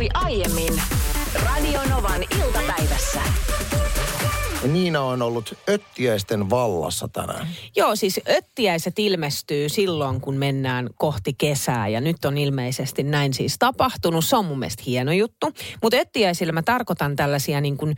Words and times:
tapahtui 0.00 0.32
aiemmin 0.32 0.82
Radionovan 1.44 2.22
iltapäivässä. 2.22 3.20
Niina 4.72 5.02
on 5.02 5.22
ollut 5.22 5.54
öttiäisten 5.68 6.50
vallassa 6.50 7.08
tänään. 7.08 7.48
Joo, 7.76 7.96
siis 7.96 8.20
öttiäiset 8.28 8.98
ilmestyy 8.98 9.68
silloin, 9.68 10.20
kun 10.20 10.36
mennään 10.36 10.90
kohti 10.96 11.34
kesää 11.38 11.88
ja 11.88 12.00
nyt 12.00 12.24
on 12.24 12.38
ilmeisesti 12.38 13.02
näin 13.02 13.34
siis 13.34 13.56
tapahtunut. 13.58 14.24
Se 14.24 14.36
on 14.36 14.44
mun 14.44 14.58
mielestä 14.58 14.82
hieno 14.86 15.12
juttu. 15.12 15.52
Mutta 15.82 15.96
öttiäisillä 15.96 16.52
mä 16.52 16.62
tarkoitan 16.62 17.16
tällaisia 17.16 17.60
niin 17.60 17.76
kuin 17.76 17.96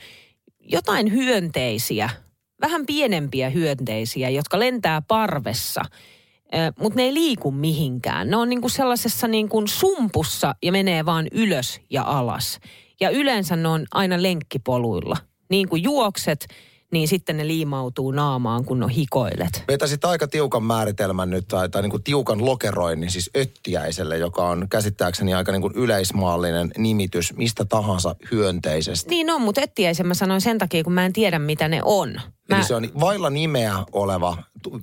jotain 0.61 1.13
hyönteisiä, 1.13 2.11
vähän 2.61 2.87
pienempiä 2.87 3.51
hyönteisiä, 3.51 4.29
jotka 4.31 4.59
lentää 4.59 5.03
parvessa– 5.09 5.83
mutta 6.79 6.97
ne 6.97 7.03
ei 7.03 7.15
liiku 7.15 7.51
mihinkään. 7.51 8.31
Ne 8.31 8.37
on 8.37 8.49
niinku 8.49 8.69
sellaisessa 8.69 9.29
niinku 9.29 9.63
sumpussa 9.67 10.55
ja 10.63 10.73
menee 10.73 11.05
vaan 11.05 11.27
ylös 11.33 11.81
ja 11.91 12.03
alas. 12.03 12.59
Ja 13.01 13.11
yleensä 13.11 13.57
ne 13.57 13.69
on 13.69 13.87
aina 13.95 14.23
lenkkipoluilla. 14.23 15.17
Niin 15.51 15.69
kuin 15.69 15.83
juokset, 15.83 16.47
niin 16.93 17.09
sitten 17.09 17.37
ne 17.37 17.47
liimautuu 17.47 18.11
naamaan, 18.11 18.65
kun 18.65 18.81
no 18.81 18.89
hikoilet. 18.89 19.65
Vetäisit 19.69 20.05
aika 20.05 20.29
tiukan 20.29 20.63
määritelmän 20.63 21.31
nyt, 21.31 21.49
tai, 21.49 21.69
tai 21.69 21.83
niin 21.83 21.91
kuin 21.91 22.03
tiukan 22.03 22.45
lokeroinnin 22.45 23.11
siis 23.11 23.31
öttiäiselle, 23.37 24.19
joka 24.19 24.49
on 24.49 24.67
käsittääkseni 24.71 25.35
aika 25.35 25.53
niin 25.53 25.63
kuin 25.63 25.75
yleismaallinen 25.77 26.71
nimitys 26.79 27.37
mistä 27.37 27.65
tahansa 27.65 28.15
hyönteisestä. 28.31 29.11
Niin 29.11 29.31
on, 29.31 29.41
mutta 29.41 29.61
öttiäisen 29.61 30.07
mä 30.07 30.15
sanoin 30.15 30.41
sen 30.41 30.59
takia, 30.59 30.85
kun 30.85 30.93
mä 30.93 31.07
en 31.07 31.13
tiedä, 31.13 31.39
mitä 31.39 31.69
ne 31.69 31.81
on. 31.85 32.21
Mä... 32.49 32.57
Eli 32.57 32.65
se 32.65 32.75
on 32.75 32.89
vailla 33.01 33.31
nimeä 33.31 33.75
oleva, 33.93 34.37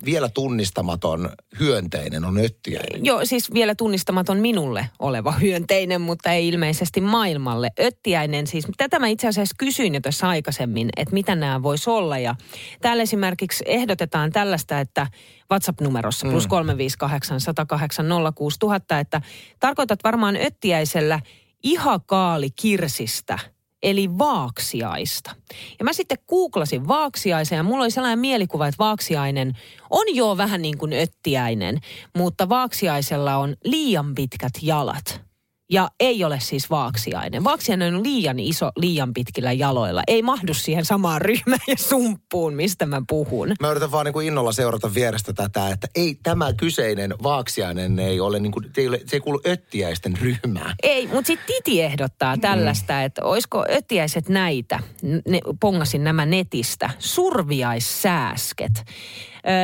vielä 0.04 0.28
tunnistamaton 0.28 1.30
hyönteinen 1.60 2.24
on 2.24 2.38
öttiäinen. 2.38 3.04
Joo, 3.04 3.20
siis 3.24 3.54
vielä 3.54 3.74
tunnistamaton 3.74 4.38
minulle 4.38 4.86
oleva 4.98 5.32
hyönteinen, 5.32 6.00
mutta 6.00 6.32
ei 6.32 6.48
ilmeisesti 6.48 7.00
maailmalle. 7.00 7.70
Öttiäinen 7.80 8.46
siis, 8.46 8.66
tätä 8.76 8.98
mä 8.98 9.08
itse 9.08 9.28
asiassa 9.28 9.54
kysyin 9.58 9.94
jo 9.94 10.00
tässä 10.00 10.28
aikaisemmin, 10.28 10.88
että 10.96 11.14
mitä 11.14 11.34
nämä 11.34 11.62
voisi 11.62 11.90
olla. 11.90 12.18
Ja 12.18 12.34
täällä 12.80 13.02
esimerkiksi 13.02 13.64
ehdotetaan 13.66 14.32
tällaista, 14.32 14.80
että 14.80 15.06
WhatsApp-numerossa 15.52 16.28
plus 16.28 16.46
358 16.46 17.40
108 17.40 18.06
06000, 18.34 18.98
että 18.98 19.20
tarkoitat 19.60 19.98
varmaan 20.04 20.36
öttiäisellä 20.36 21.20
ihakaali 21.62 22.50
kirsistä– 22.50 23.38
eli 23.82 24.18
vaaksiaista. 24.18 25.30
Ja 25.78 25.84
mä 25.84 25.92
sitten 25.92 26.18
googlasin 26.28 26.88
vaaksiaisen 26.88 27.56
ja 27.56 27.62
mulla 27.62 27.84
oli 27.84 27.90
sellainen 27.90 28.18
mielikuva, 28.18 28.66
että 28.66 28.78
vaaksiainen 28.78 29.52
on 29.90 30.14
jo 30.14 30.36
vähän 30.36 30.62
niin 30.62 30.78
kuin 30.78 30.92
öttiäinen, 30.92 31.78
mutta 32.16 32.48
vaaksiaisella 32.48 33.36
on 33.36 33.56
liian 33.64 34.14
pitkät 34.14 34.52
jalat. 34.62 35.29
Ja 35.72 35.90
ei 36.00 36.24
ole 36.24 36.40
siis 36.40 36.70
vaaksiainen. 36.70 37.44
Vaaksiainen 37.44 37.94
on 37.94 38.02
liian 38.02 38.38
iso, 38.38 38.70
liian 38.76 39.14
pitkillä 39.14 39.52
jaloilla. 39.52 40.02
Ei 40.06 40.22
mahdu 40.22 40.54
siihen 40.54 40.84
samaan 40.84 41.20
ryhmään 41.20 41.60
ja 41.66 41.76
sumppuun, 41.76 42.54
mistä 42.54 42.86
mä 42.86 43.02
puhun. 43.08 43.52
Mä 43.60 43.70
yritän 43.70 43.92
vaan 43.92 44.04
niin 44.06 44.12
kuin 44.12 44.26
innolla 44.26 44.52
seurata 44.52 44.94
vierestä 44.94 45.32
tätä, 45.32 45.68
että 45.68 45.88
ei 45.94 46.18
tämä 46.22 46.52
kyseinen 46.52 47.14
vaaksiainen 47.22 47.98
ei 47.98 48.20
ole, 48.20 48.40
niin 48.40 48.52
kuin, 48.52 48.64
se, 48.74 48.80
ei 48.80 48.88
ole 48.88 49.00
se 49.06 49.16
ei 49.16 49.20
kuulu 49.20 49.40
öttiäisten 49.46 50.16
ryhmään. 50.16 50.74
Ei, 50.82 51.06
mutta 51.06 51.26
sitten 51.26 51.46
Titi 51.46 51.82
ehdottaa 51.82 52.36
mm. 52.36 52.40
tällaista, 52.40 52.92
mm. 52.92 53.04
että 53.04 53.24
olisiko 53.24 53.64
öttiäiset 53.70 54.28
näitä, 54.28 54.80
ne, 55.02 55.40
pongasin 55.60 56.04
nämä 56.04 56.26
netistä, 56.26 56.90
surviaissääsket. 56.98 58.84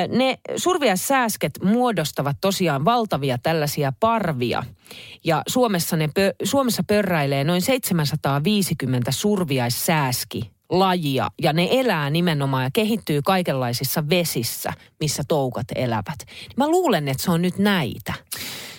Ne 0.08 0.38
surviaissääsket 0.56 1.52
muodostavat 1.62 2.36
tosiaan 2.40 2.84
valtavia 2.84 3.38
tällaisia 3.38 3.92
parvia. 4.00 4.62
Ja 5.24 5.42
Suomessa, 5.48 5.96
ne 5.96 6.08
pö, 6.14 6.34
Suomessa 6.42 6.82
pörräilee 6.86 7.44
noin 7.44 7.62
750 7.62 9.12
surviaissääski 9.12 10.50
lajia 10.70 11.30
ja 11.42 11.52
ne 11.52 11.68
elää 11.70 12.10
nimenomaan 12.10 12.64
ja 12.64 12.70
kehittyy 12.72 13.22
kaikenlaisissa 13.22 14.08
vesissä, 14.08 14.72
missä 15.00 15.22
toukat 15.28 15.66
elävät. 15.74 16.26
Mä 16.56 16.68
luulen, 16.68 17.08
että 17.08 17.22
se 17.22 17.30
on 17.30 17.42
nyt 17.42 17.58
näitä. 17.58 18.14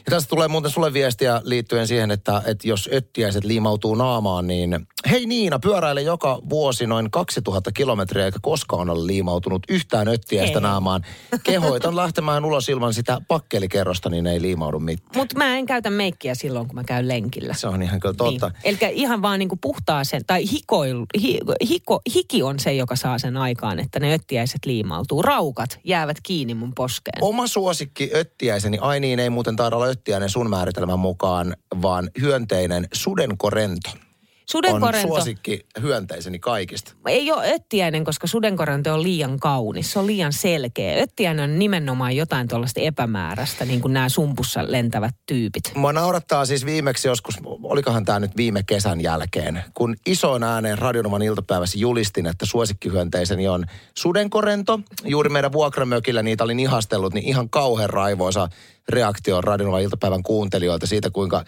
Ja 0.08 0.12
tästä 0.12 0.30
tulee 0.30 0.48
muuten 0.48 0.72
sulle 0.72 0.94
viestiä 0.94 1.42
liittyen 1.44 1.88
siihen, 1.88 2.12
että, 2.12 2.42
että 2.46 2.68
jos 2.68 2.90
öttiäiset 2.94 3.44
liimautuu 3.44 3.96
naamaan, 3.96 4.48
niin 4.48 4.88
hei 5.10 5.26
Niina, 5.26 5.60
pyöräile 5.60 6.02
joka 6.02 6.40
vuosi 6.50 6.88
noin 6.88 7.12
2000 7.12 7.72
kilometriä 7.72 8.26
eikä 8.26 8.40
koskaan 8.42 8.90
ole 8.90 9.08
liimautunut 9.08 9.64
yhtään 9.70 10.08
öttiäistä 10.08 10.60
naamaan. 10.60 11.06
Kehoitan 11.44 11.96
lähtemään 11.96 12.46
ulos 12.46 12.70
ilman 12.70 12.94
sitä 12.94 13.22
pakkelikerrosta, 13.28 14.10
niin 14.10 14.28
ei 14.28 14.42
liimaudu 14.42 14.80
mitään. 14.80 15.10
Mutta 15.16 15.38
mä 15.38 15.58
en 15.58 15.66
käytä 15.66 15.90
meikkiä 15.90 16.36
silloin, 16.36 16.68
kun 16.68 16.76
mä 16.76 16.84
käyn 16.84 17.08
lenkillä. 17.08 17.54
Se 17.54 17.68
on 17.68 17.84
ihan 17.84 18.00
kyllä 18.00 18.16
totta. 18.16 18.48
Niin. 18.64 18.78
Eli 18.82 18.94
ihan 18.94 19.22
vaan 19.22 19.40
niinku 19.40 19.58
puhtaaseen, 19.62 20.26
tai 20.28 20.52
hikoilu, 20.52 21.06
hi, 21.22 21.40
hiko, 21.70 22.02
hiki 22.16 22.44
on 22.44 22.60
se, 22.60 22.74
joka 22.74 22.96
saa 22.96 23.20
sen 23.20 23.38
aikaan, 23.38 23.80
että 23.80 24.00
ne 24.00 24.14
öttiäiset 24.14 24.66
liimautuu. 24.66 25.22
Raukat 25.22 25.80
jäävät 25.84 26.18
kiinni 26.24 26.54
mun 26.54 26.74
poskeen. 26.76 27.24
Oma 27.24 27.48
suosikki 27.48 28.12
öttiäiseni, 28.16 28.78
ai 28.82 29.00
niin, 29.00 29.20
ei 29.20 29.30
muuten 29.30 29.56
taida 29.56 29.76
olla 29.76 29.97
öttiäinen 29.98 30.30
sun 30.30 30.50
määritelmän 30.50 31.00
mukaan, 31.00 31.56
vaan 31.82 32.10
hyönteinen 32.22 32.88
sudenkorento. 32.94 34.07
Sudenkorento. 34.52 35.08
On 35.08 35.08
suosikki 35.08 35.66
hyönteiseni 35.82 36.40
kaikista. 36.40 36.94
Ei 37.08 37.32
ole 37.32 37.52
öttiäinen, 37.52 38.04
koska 38.04 38.28
sudenkorento 38.28 38.94
on 38.94 39.04
liian 39.04 39.40
kaunis. 39.40 39.92
Se 39.92 40.00
on 40.00 40.08
liian 40.08 40.34
selkeä. 40.34 41.02
Öttiäinen 41.04 41.52
on 41.52 41.60
nimenomaan 41.60 42.16
jotain 42.16 42.48
tuollaista 42.48 42.80
epämääräistä, 42.82 43.66
niin 43.66 43.82
kuin 43.82 43.94
nämä 43.94 44.10
sumpussa 44.10 44.72
lentävät 44.72 45.16
tyypit. 45.26 45.64
Mua 45.76 45.94
naurattaa 45.94 46.46
siis 46.46 46.66
viimeksi 46.66 47.08
joskus, 47.08 47.36
olikohan 47.64 48.06
tämä 48.06 48.20
nyt 48.20 48.38
viime 48.38 48.64
kesän 48.64 49.02
jälkeen, 49.02 49.64
kun 49.74 49.96
isoin 50.06 50.44
ääneen 50.44 50.78
radionoman 50.78 51.22
iltapäivässä 51.22 51.80
julistin, 51.80 52.26
että 52.26 52.46
suosikkihyönteiseni 52.46 53.48
on 53.48 53.66
sudenkorento. 53.98 54.80
Juuri 55.06 55.30
meidän 55.30 55.52
vuokramökillä 55.52 56.24
niitä 56.24 56.44
olin 56.44 56.60
ihastellut, 56.60 57.14
niin 57.14 57.26
ihan 57.26 57.50
kauhean 57.50 57.90
raivoisa 57.90 58.50
reaktio 58.90 59.42
radionoman 59.42 59.82
iltapäivän 59.82 60.24
kuuntelijoilta 60.24 60.88
siitä, 60.88 61.10
kuinka 61.10 61.44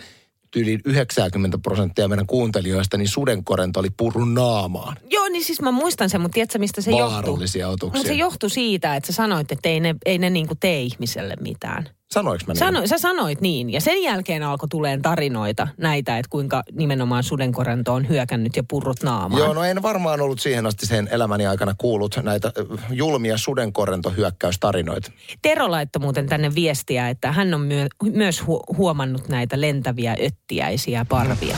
yli 0.56 0.80
90 0.86 1.58
prosenttia 1.58 2.08
meidän 2.08 2.28
kuuntelijoista, 2.28 2.98
niin 2.98 3.08
sudenkorento 3.08 3.80
oli 3.80 3.90
purun 3.98 4.34
naamaan. 4.34 4.98
Joo, 5.10 5.28
niin 5.28 5.44
siis 5.44 5.62
mä 5.62 5.72
muistan 5.72 6.10
sen, 6.10 6.22
mutta 6.22 6.34
tiedätkö 6.34 6.60
mistä 6.60 6.82
se 6.82 6.92
johtuu? 6.92 7.10
Vaarallisia 7.10 7.70
otuksia. 7.70 7.98
Mutta 7.98 8.08
se 8.08 8.14
johtui 8.14 8.50
siitä, 8.50 8.96
että 8.96 9.08
sä 9.08 9.14
sanoit, 9.14 9.52
että 9.52 9.70
ei 9.70 9.80
ne, 9.80 9.96
ei 10.06 10.18
ne 10.18 10.30
niinku 10.30 10.56
tee 10.56 10.82
ihmiselle 10.82 11.36
mitään. 11.42 11.90
Sanoinko 12.14 12.44
mä 12.48 12.54
niin? 12.54 12.60
Sano, 12.60 12.88
sä 12.88 12.98
sanoit 12.98 13.42
niin. 13.42 13.70
Ja 13.70 13.82
sen 13.82 14.04
jälkeen 14.04 14.44
alkoi 14.44 14.70
tuleen 14.70 15.02
tarinoita 15.02 15.68
näitä, 15.78 16.18
että 16.18 16.30
kuinka 16.30 16.64
nimenomaan 16.72 17.24
sudenkorento 17.24 17.94
on 17.94 18.10
hyökännyt 18.10 18.56
ja 18.56 18.64
purrut 18.70 19.04
naamaan. 19.04 19.44
Joo, 19.44 19.54
no 19.54 19.64
en 19.64 19.82
varmaan 19.82 20.22
ollut 20.22 20.40
siihen 20.40 20.66
asti 20.66 20.86
sen 20.86 21.08
elämäni 21.12 21.48
aikana 21.48 21.76
kuullut 21.78 22.20
näitä 22.24 22.52
julmia 22.90 23.38
sudenkorentohyökkäystarinoita. 23.38 25.12
Tero 25.42 25.72
laittoi 25.72 26.00
muuten 26.00 26.28
tänne 26.28 26.56
viestiä, 26.56 27.10
että 27.10 27.32
hän 27.32 27.54
on 27.54 27.62
myö, 27.62 27.88
myös 28.04 28.42
hu- 28.42 28.78
huomannut 28.78 29.28
näitä 29.28 29.62
lentäviä 29.62 30.16
öttiäisiä 30.26 31.06
parvia. 31.10 31.58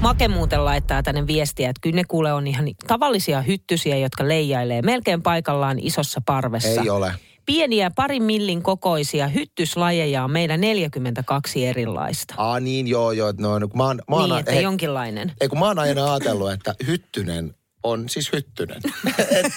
Make 0.00 0.28
muuten 0.28 0.64
laittaa 0.64 1.02
tänne 1.02 1.26
viestiä, 1.26 1.70
että 1.70 1.80
kyllä 1.80 1.96
ne 1.96 2.04
kuule 2.08 2.32
on 2.32 2.46
ihan 2.46 2.66
tavallisia 2.86 3.42
hyttysiä, 3.42 3.96
jotka 3.96 4.28
leijailee 4.28 4.82
melkein 4.82 5.22
paikallaan 5.22 5.78
isossa 5.78 6.20
parvessa. 6.26 6.80
Ei 6.80 6.90
ole 6.90 7.12
pieniä 7.46 7.90
parin 7.96 8.22
millin 8.22 8.62
kokoisia 8.62 9.28
hyttyslajeja 9.28 10.24
on 10.24 10.30
meillä 10.30 10.56
42 10.56 11.66
erilaista. 11.66 12.34
Ah 12.36 12.60
niin, 12.60 12.86
joo, 12.86 13.12
joo. 13.12 13.32
No, 13.38 13.58
no, 13.58 13.68
mä 13.74 13.84
oon, 13.84 14.02
mä 14.10 14.16
oon, 14.16 14.28
niin, 14.28 14.38
että 14.38 14.52
he, 14.52 14.60
jonkinlainen. 14.60 15.32
Ei 15.40 15.48
kun 15.48 15.58
mä 15.58 15.66
oon 15.66 15.78
aina 15.78 16.12
ajatellut, 16.12 16.52
että 16.52 16.74
hyttynen 16.86 17.54
on 17.82 18.08
siis 18.08 18.32
hyttynen. 18.32 18.80
et, 19.30 19.52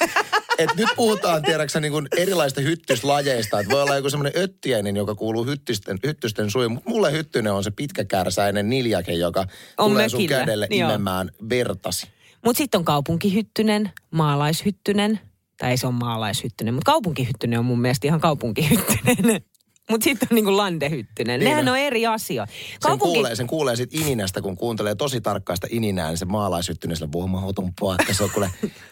et 0.57 0.69
nyt 0.75 0.89
puhutaan, 0.95 1.41
tiedäksä, 1.41 1.79
niin 1.79 1.91
kuin 1.91 2.07
erilaisista 2.17 2.61
hyttyslajeista. 2.61 3.59
Että 3.59 3.71
voi 3.71 3.81
olla 3.81 3.95
joku 3.95 4.09
semmoinen 4.09 4.41
öttiäinen, 4.43 4.95
joka 4.95 5.15
kuuluu 5.15 5.45
hyttysten, 5.45 5.99
hyttysten 6.05 6.51
suihin. 6.51 6.71
Mutta 6.71 6.89
mulle 6.89 7.11
hyttynen 7.11 7.53
on 7.53 7.63
se 7.63 7.71
pitkäkärsäinen 7.71 8.69
niljake, 8.69 9.13
joka 9.13 9.39
on 9.77 9.91
tulee 9.91 10.03
mökillä. 10.03 10.19
sun 10.19 10.27
kädelle 10.27 10.67
Joo. 10.69 10.89
imemään 10.89 11.31
vertasi. 11.49 12.07
Mutta 12.45 12.57
sitten 12.57 12.79
on 12.79 12.85
kaupunkihyttynen, 12.85 13.91
maalaishyttynen, 14.11 15.19
tai 15.63 15.71
ei 15.71 15.77
se 15.77 15.87
ole 15.87 15.95
maalaishyttynen, 15.95 16.73
mutta 16.73 16.91
kaupunkihyttynen 16.91 17.59
on 17.59 17.65
mun 17.65 17.81
mielestä 17.81 18.07
ihan 18.07 18.19
kaupunkihyttynen. 18.19 19.41
Mutta 19.91 20.03
sitten 20.03 20.27
on 20.31 20.35
niinku 20.35 20.57
landehyttynen. 20.57 21.39
Niin 21.39 21.49
Nehän 21.49 21.69
on 21.69 21.77
eri 21.77 22.07
asia. 22.07 22.47
Kaupunki... 22.81 23.05
Sen 23.05 23.13
kuulee, 23.13 23.35
sen 23.35 23.47
kuulee 23.47 23.75
sit 23.75 23.93
ininästä, 23.93 24.41
kun 24.41 24.57
kuuntelee 24.57 24.95
tosi 24.95 25.21
tarkkaista 25.21 25.67
ininää, 25.69 26.09
niin 26.09 26.17
se 26.17 26.25
maalaishyttynen 26.25 26.97
sillä 26.97 27.09
puhuu 27.11 27.27
mahdoton 27.27 27.73
että 27.99 28.13
se 28.13 28.23
on 28.23 28.29
kuule 28.29 28.49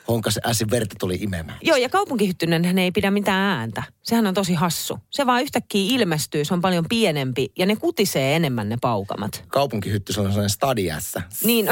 honkas 0.07 0.39
äsin 0.45 0.69
verta 0.69 0.95
tuli 1.00 1.15
imemään. 1.21 1.57
Joo, 1.62 1.77
ja 1.77 1.89
kaupunkihyttynen 1.89 2.79
ei 2.79 2.91
pidä 2.91 3.12
mitään 3.12 3.57
ääntä. 3.57 3.83
Sehän 4.03 4.27
on 4.27 4.33
tosi 4.33 4.53
hassu. 4.53 4.98
Se 5.09 5.25
vaan 5.25 5.42
yhtäkkiä 5.42 5.95
ilmestyy, 5.95 6.45
se 6.45 6.53
on 6.53 6.62
paljon 6.62 6.86
pienempi 6.89 7.51
ja 7.57 7.65
ne 7.65 7.75
kutisee 7.75 8.36
enemmän 8.36 8.69
ne 8.69 8.77
paukamat. 8.81 9.44
Kaupunkihyttys 9.48 10.18
on 10.18 10.25
sellainen 10.25 10.50
stadiassa. 10.50 11.21
Niin. 11.44 11.69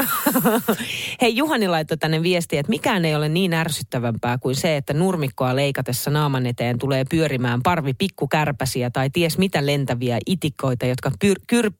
Hei, 1.20 1.36
Juhani 1.36 1.68
laittoi 1.68 1.96
tänne 1.96 2.22
viestiä, 2.22 2.60
että 2.60 2.70
mikään 2.70 3.04
ei 3.04 3.14
ole 3.14 3.28
niin 3.28 3.54
ärsyttävämpää 3.54 4.38
kuin 4.38 4.54
se, 4.54 4.76
että 4.76 4.94
nurmikkoa 4.94 5.56
leikatessa 5.56 6.10
naaman 6.10 6.46
eteen 6.46 6.78
tulee 6.78 7.04
pyörimään 7.10 7.62
parvi 7.62 7.94
pikkukärpäsiä 7.94 8.90
tai 8.90 9.10
ties 9.10 9.38
mitä 9.38 9.66
lentäviä 9.66 10.18
itikoita, 10.26 10.86
jotka 10.86 11.10
pyr, 11.20 11.40
kyr, 11.46 11.72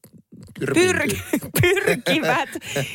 pyr, 0.74 0.98
pyrkivät 1.60 2.48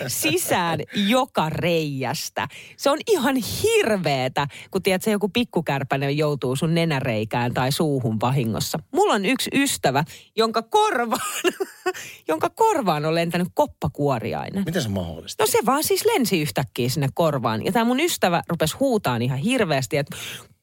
sisään 0.07 0.80
joka 0.95 1.50
reijästä. 1.50 2.47
Se 2.77 2.89
on 2.89 2.97
ihan 3.07 3.36
hirveetä, 3.36 4.47
kun 4.71 4.83
tiedät, 4.83 5.01
se 5.01 5.12
joku 5.12 5.30
pikkukärpänen 5.30 6.18
joutuu 6.18 6.56
sun 6.56 6.75
nenäreikään 6.75 7.53
tai 7.53 7.71
suuhun 7.71 8.19
vahingossa. 8.21 8.80
Mulla 8.92 9.13
on 9.13 9.25
yksi 9.25 9.50
ystävä, 9.53 10.03
jonka 10.36 10.62
korvaan, 10.62 11.21
jonka 12.27 12.50
korvaan 12.50 13.06
on 13.06 13.15
lentänyt 13.15 13.48
koppakuoriainen. 13.53 14.63
Miten 14.65 14.81
se 14.81 14.89
mahdollista? 14.89 15.44
No 15.44 15.48
se 15.48 15.59
vaan 15.65 15.83
siis 15.83 16.06
lensi 16.06 16.41
yhtäkkiä 16.41 16.89
sinne 16.89 17.09
korvaan. 17.13 17.65
Ja 17.65 17.71
tämä 17.71 17.86
mun 17.86 18.00
ystävä 18.00 18.44
rupesi 18.48 18.77
huutaan 18.80 19.21
ihan 19.21 19.38
hirveästi, 19.38 19.98
että 19.98 20.15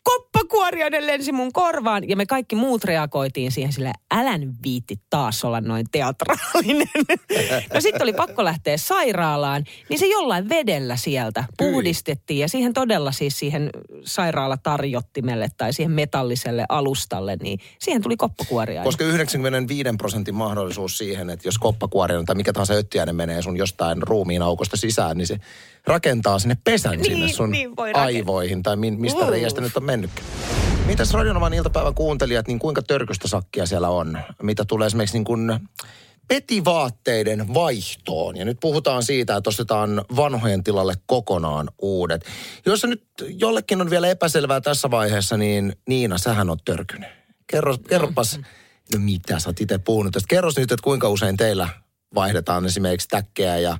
koppakuoriainen 0.02 1.06
lensi 1.06 1.32
mun 1.32 1.52
korvaan 1.52 2.08
ja 2.08 2.16
me 2.16 2.26
kaikki 2.26 2.56
muut 2.56 2.84
reagoitiin 2.84 3.52
siihen 3.52 3.72
sille 3.72 3.92
älä 4.14 4.32
viitti 4.62 5.00
taas 5.10 5.44
olla 5.44 5.60
noin 5.60 5.86
teatraalinen. 5.92 6.88
no 7.74 7.80
sitten 7.80 8.02
oli 8.02 8.12
pakko 8.12 8.44
lähteä 8.44 8.76
sairaalaan, 8.76 9.64
niin 9.88 9.98
se 9.98 10.06
jollain 10.06 10.48
vedellä 10.48 10.96
sieltä 10.96 11.44
puhdistettiin 11.58 12.40
ja 12.40 12.48
siihen 12.48 12.72
todella 12.72 13.12
siis 13.12 13.38
siihen 13.38 13.70
sairaalatarjottimelle 14.04 15.48
tai 15.56 15.72
siihen 15.72 15.92
metalliselle 15.92 16.64
alustalle, 16.68 17.36
niin 17.42 17.58
siihen 17.78 18.02
tuli 18.02 18.16
koppakuoriainen. 18.16 18.84
Koska 18.84 19.04
95 19.04 19.88
prosentin 19.98 20.34
mahdollisuus 20.34 20.98
siihen, 20.98 21.30
että 21.30 21.48
jos 21.48 21.58
koppakuoriainen 21.58 22.26
tai 22.26 22.36
mikä 22.36 22.52
tahansa 22.52 22.74
öttiäinen 22.74 23.16
menee 23.16 23.42
sun 23.42 23.56
jostain 23.56 24.02
ruumiin 24.02 24.42
aukosta 24.42 24.76
sisään, 24.76 25.16
niin 25.16 25.26
se 25.26 25.38
rakentaa 25.86 26.38
sinne 26.38 26.56
pesän 26.64 26.92
Niin, 26.92 27.04
sinne 27.04 27.28
sun 27.28 27.50
niin 27.50 27.70
aivoihin 27.94 28.62
tai 28.62 28.76
mi- 28.76 28.90
mistä 28.90 29.24
Uh. 29.24 29.30
reiästä 29.30 29.60
nyt 29.60 29.76
on 29.76 29.84
mennytkään. 29.92 30.28
Mitäs 30.86 31.12
Radionovan 31.12 31.54
iltapäivän 31.54 31.94
kuuntelijat, 31.94 32.48
niin 32.48 32.58
kuinka 32.58 32.82
törkystä 32.82 33.28
sakkia 33.28 33.66
siellä 33.66 33.88
on? 33.88 34.18
Mitä 34.42 34.64
tulee 34.64 34.86
esimerkiksi 34.86 35.16
niin 35.16 35.24
kuin 35.24 35.60
petivaatteiden 36.28 37.54
vaihtoon. 37.54 38.36
Ja 38.36 38.44
nyt 38.44 38.60
puhutaan 38.60 39.02
siitä, 39.02 39.36
että 39.36 39.50
ostetaan 39.50 40.04
vanhojen 40.16 40.64
tilalle 40.64 40.94
kokonaan 41.06 41.68
uudet. 41.78 42.24
Jos 42.66 42.80
se 42.80 42.86
nyt 42.86 43.04
jollekin 43.28 43.80
on 43.80 43.90
vielä 43.90 44.08
epäselvää 44.08 44.60
tässä 44.60 44.90
vaiheessa, 44.90 45.36
niin 45.36 45.76
Niina, 45.88 46.18
sähän 46.18 46.50
on 46.50 46.58
törkynyt. 46.64 47.08
Kerro, 47.46 47.78
kerropas, 47.88 48.40
no 48.94 48.98
mitä 48.98 49.38
sä 49.38 49.48
oot 49.48 49.60
itse 49.60 49.78
puhunut 49.78 50.12
tästä. 50.12 50.26
Kerros 50.28 50.56
nyt, 50.56 50.72
että 50.72 50.84
kuinka 50.84 51.08
usein 51.08 51.36
teillä 51.36 51.68
vaihdetaan 52.14 52.66
esimerkiksi 52.66 53.08
täkkejä 53.08 53.58
ja 53.58 53.78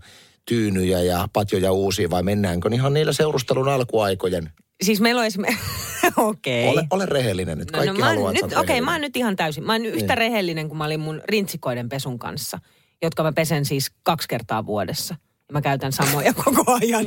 tyynyjä 0.48 1.00
ja 1.02 1.28
patjoja 1.32 1.72
uusiin 1.72 2.10
vai 2.10 2.22
mennäänkö 2.22 2.68
ihan 2.72 2.94
niillä 2.94 3.12
seurustelun 3.12 3.68
alkuaikojen? 3.68 4.52
Siis 4.82 5.00
meillä 5.00 5.20
on 5.20 5.26
esimerkiksi, 5.26 5.64
okei. 6.30 6.68
Ole, 6.68 6.84
ole 6.90 7.06
rehellinen 7.06 7.58
nyt. 7.58 7.70
Kaikki 7.70 7.98
mä 7.98 8.06
oon 8.06 8.14
haluaa, 8.14 8.32
nyt, 8.32 8.42
okei, 8.44 8.52
rehellinen. 8.56 8.84
mä 8.84 8.92
oon 8.92 9.00
nyt 9.00 9.16
ihan 9.16 9.36
täysin. 9.36 9.64
Mä 9.64 9.72
oon 9.72 9.86
yhtä 9.86 10.06
Niin. 10.06 10.18
rehellinen 10.18 10.68
kuin 10.68 10.78
mä 10.78 10.84
olin 10.84 11.00
mun 11.00 11.20
rintsikoiden 11.28 11.88
pesun 11.88 12.18
kanssa, 12.18 12.58
jotka 13.02 13.22
mä 13.22 13.32
pesen 13.32 13.64
siis 13.64 13.90
kaksi 14.02 14.28
kertaa 14.28 14.66
vuodessa. 14.66 15.16
Mä 15.52 15.60
käytän 15.62 15.92
samoja 15.92 16.34
koko 16.44 16.64
ajan. 16.82 17.06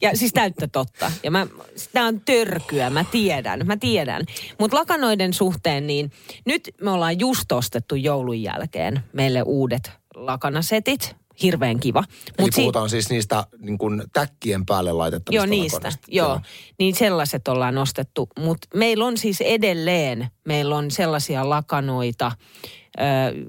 Ja 0.00 0.16
siis 0.16 0.32
täyttä 0.32 0.68
totta. 0.68 1.12
Ja 1.22 1.30
mä, 1.30 1.46
sitä 1.76 2.02
on 2.04 2.20
törkyä, 2.20 2.90
mä 2.90 3.04
tiedän, 3.10 3.66
mä 3.66 3.76
tiedän. 3.76 4.22
Mutta 4.58 4.76
lakanoiden 4.76 5.32
suhteen, 5.32 5.86
niin 5.86 6.10
nyt 6.46 6.70
me 6.80 6.90
ollaan 6.90 7.20
just 7.20 7.52
ostettu 7.52 7.94
joulun 7.94 8.42
jälkeen 8.42 9.00
meille 9.12 9.42
uudet 9.42 9.90
lakanasetit. 10.14 11.16
Hirveän 11.42 11.80
kiva. 11.80 12.04
Eli 12.08 12.34
Mut 12.40 12.54
si- 12.54 12.60
puhutaan 12.60 12.90
siis 12.90 13.10
niistä 13.10 13.46
niin 13.58 13.78
kuin 13.78 14.02
täkkien 14.12 14.66
päälle 14.66 14.92
laitettavista 14.92 15.36
Joo, 15.36 15.46
niistä. 15.46 15.76
lakoneista. 15.76 16.06
Joo. 16.08 16.40
Niin 16.78 16.94
sellaiset 16.94 17.48
ollaan 17.48 17.74
nostettu. 17.74 18.28
Mutta 18.38 18.68
meillä 18.74 19.04
on 19.04 19.16
siis 19.18 19.40
edelleen, 19.40 20.28
meillä 20.44 20.76
on 20.76 20.90
sellaisia 20.90 21.50
lakanoita, 21.50 22.32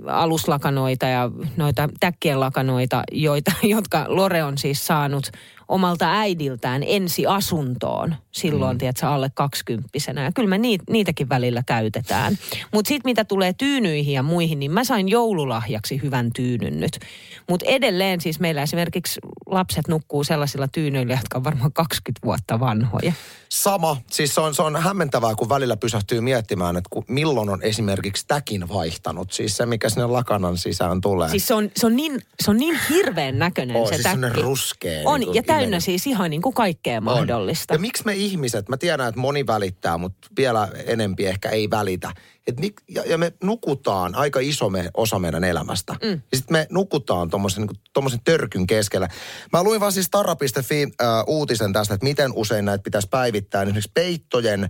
aluslakanoita 0.07 1.05
ja 1.05 1.31
noita 1.57 1.89
täkkien 1.99 2.39
lakanoita, 2.39 3.03
joita, 3.11 3.51
jotka 3.75 4.05
Lore 4.07 4.43
on 4.43 4.57
siis 4.57 4.87
saanut 4.87 5.31
omalta 5.67 6.11
äidiltään 6.11 6.83
ensiasuntoon 6.85 8.15
silloin, 8.31 8.75
mm. 8.75 8.77
tiedätkö, 8.77 9.07
alle 9.07 9.31
kaksikymppisenä. 9.33 10.23
Ja 10.23 10.31
kyllä 10.31 10.49
me 10.49 10.57
niit, 10.57 10.81
niitäkin 10.89 11.29
välillä 11.29 11.63
käytetään. 11.65 12.37
Mutta 12.73 12.89
sitten 12.89 13.09
mitä 13.09 13.25
tulee 13.25 13.53
tyynyihin 13.53 14.13
ja 14.13 14.23
muihin, 14.23 14.59
niin 14.59 14.71
mä 14.71 14.83
sain 14.83 15.09
joululahjaksi 15.09 16.01
hyvän 16.01 16.31
tyynyn 16.35 16.79
nyt. 16.79 16.99
Mutta 17.49 17.65
edelleen 17.69 18.21
siis 18.21 18.39
meillä 18.39 18.61
esimerkiksi 18.61 19.19
lapset 19.45 19.87
nukkuu 19.87 20.23
sellaisilla 20.23 20.67
tyynyillä, 20.67 21.13
jotka 21.13 21.37
on 21.37 21.43
varmaan 21.43 21.73
20 21.73 22.25
vuotta 22.25 22.59
vanhoja. 22.59 23.13
Sama. 23.49 23.97
Siis 24.11 24.35
se 24.35 24.41
on, 24.41 24.55
se 24.55 24.61
on 24.61 24.75
hämmentävää, 24.75 25.35
kun 25.35 25.49
välillä 25.49 25.77
pysähtyy 25.77 26.21
miettimään, 26.21 26.77
että 26.77 26.87
kun, 26.89 27.05
milloin 27.07 27.49
on 27.49 27.63
esimerkiksi 27.63 28.25
täkin 28.27 28.69
vaihtanut. 28.69 29.31
Siis 29.35 29.57
se, 29.57 29.65
mikä 29.65 29.89
sinne 29.89 30.05
lakanan 30.05 30.57
sisään 30.57 31.01
tulee. 31.01 31.29
Siis 31.29 31.47
se 31.47 31.53
on, 31.53 31.69
se 31.77 31.85
on, 31.85 31.95
niin, 31.95 32.21
se 32.43 32.51
on 32.51 32.57
niin 32.57 32.79
hirveän 32.89 33.39
näköinen 33.39 33.75
On, 33.75 33.87
se 33.87 33.93
siis 33.93 34.03
täkki. 34.03 34.41
ruskea. 34.41 35.01
On, 35.05 35.19
niin 35.19 35.33
ja 35.33 35.43
täynnä 35.43 35.63
iminen. 35.63 35.81
siis 35.81 36.07
ihan 36.07 36.29
niin 36.29 36.41
kuin 36.41 36.55
kaikkea 36.55 36.97
On. 36.97 37.03
mahdollista. 37.03 37.73
Ja 37.73 37.79
miksi 37.79 38.05
me 38.05 38.13
ihmiset, 38.13 38.69
mä 38.69 38.77
tiedän, 38.77 39.07
että 39.07 39.21
moni 39.21 39.47
välittää, 39.47 39.97
mutta 39.97 40.27
vielä 40.37 40.67
enempi 40.85 41.25
ehkä 41.25 41.49
ei 41.49 41.69
välitä. 41.69 42.11
Et 42.47 42.59
mik, 42.59 42.81
ja, 42.89 43.03
ja 43.05 43.17
me 43.17 43.33
nukutaan 43.43 44.15
aika 44.15 44.39
iso 44.39 44.69
me, 44.69 44.89
osa 44.93 45.19
meidän 45.19 45.43
elämästä. 45.43 45.93
Mm. 45.93 46.09
Ja 46.09 46.37
sitten 46.37 46.57
me 46.57 46.67
nukutaan 46.69 47.29
tuommoisen 47.29 47.67
niin 47.95 48.21
törkyn 48.23 48.67
keskellä. 48.67 49.07
Mä 49.53 49.63
luin 49.63 49.79
vaan 49.79 49.91
siis 49.91 50.09
Tarra.fi 50.09 50.83
äh, 50.83 51.07
uutisen 51.27 51.73
tästä, 51.73 51.93
että 51.93 52.03
miten 52.05 52.31
usein 52.35 52.65
näitä 52.65 52.83
pitäisi 52.83 53.07
päivittää. 53.11 53.61
Esimerkiksi 53.61 53.91
peittojen 53.93 54.69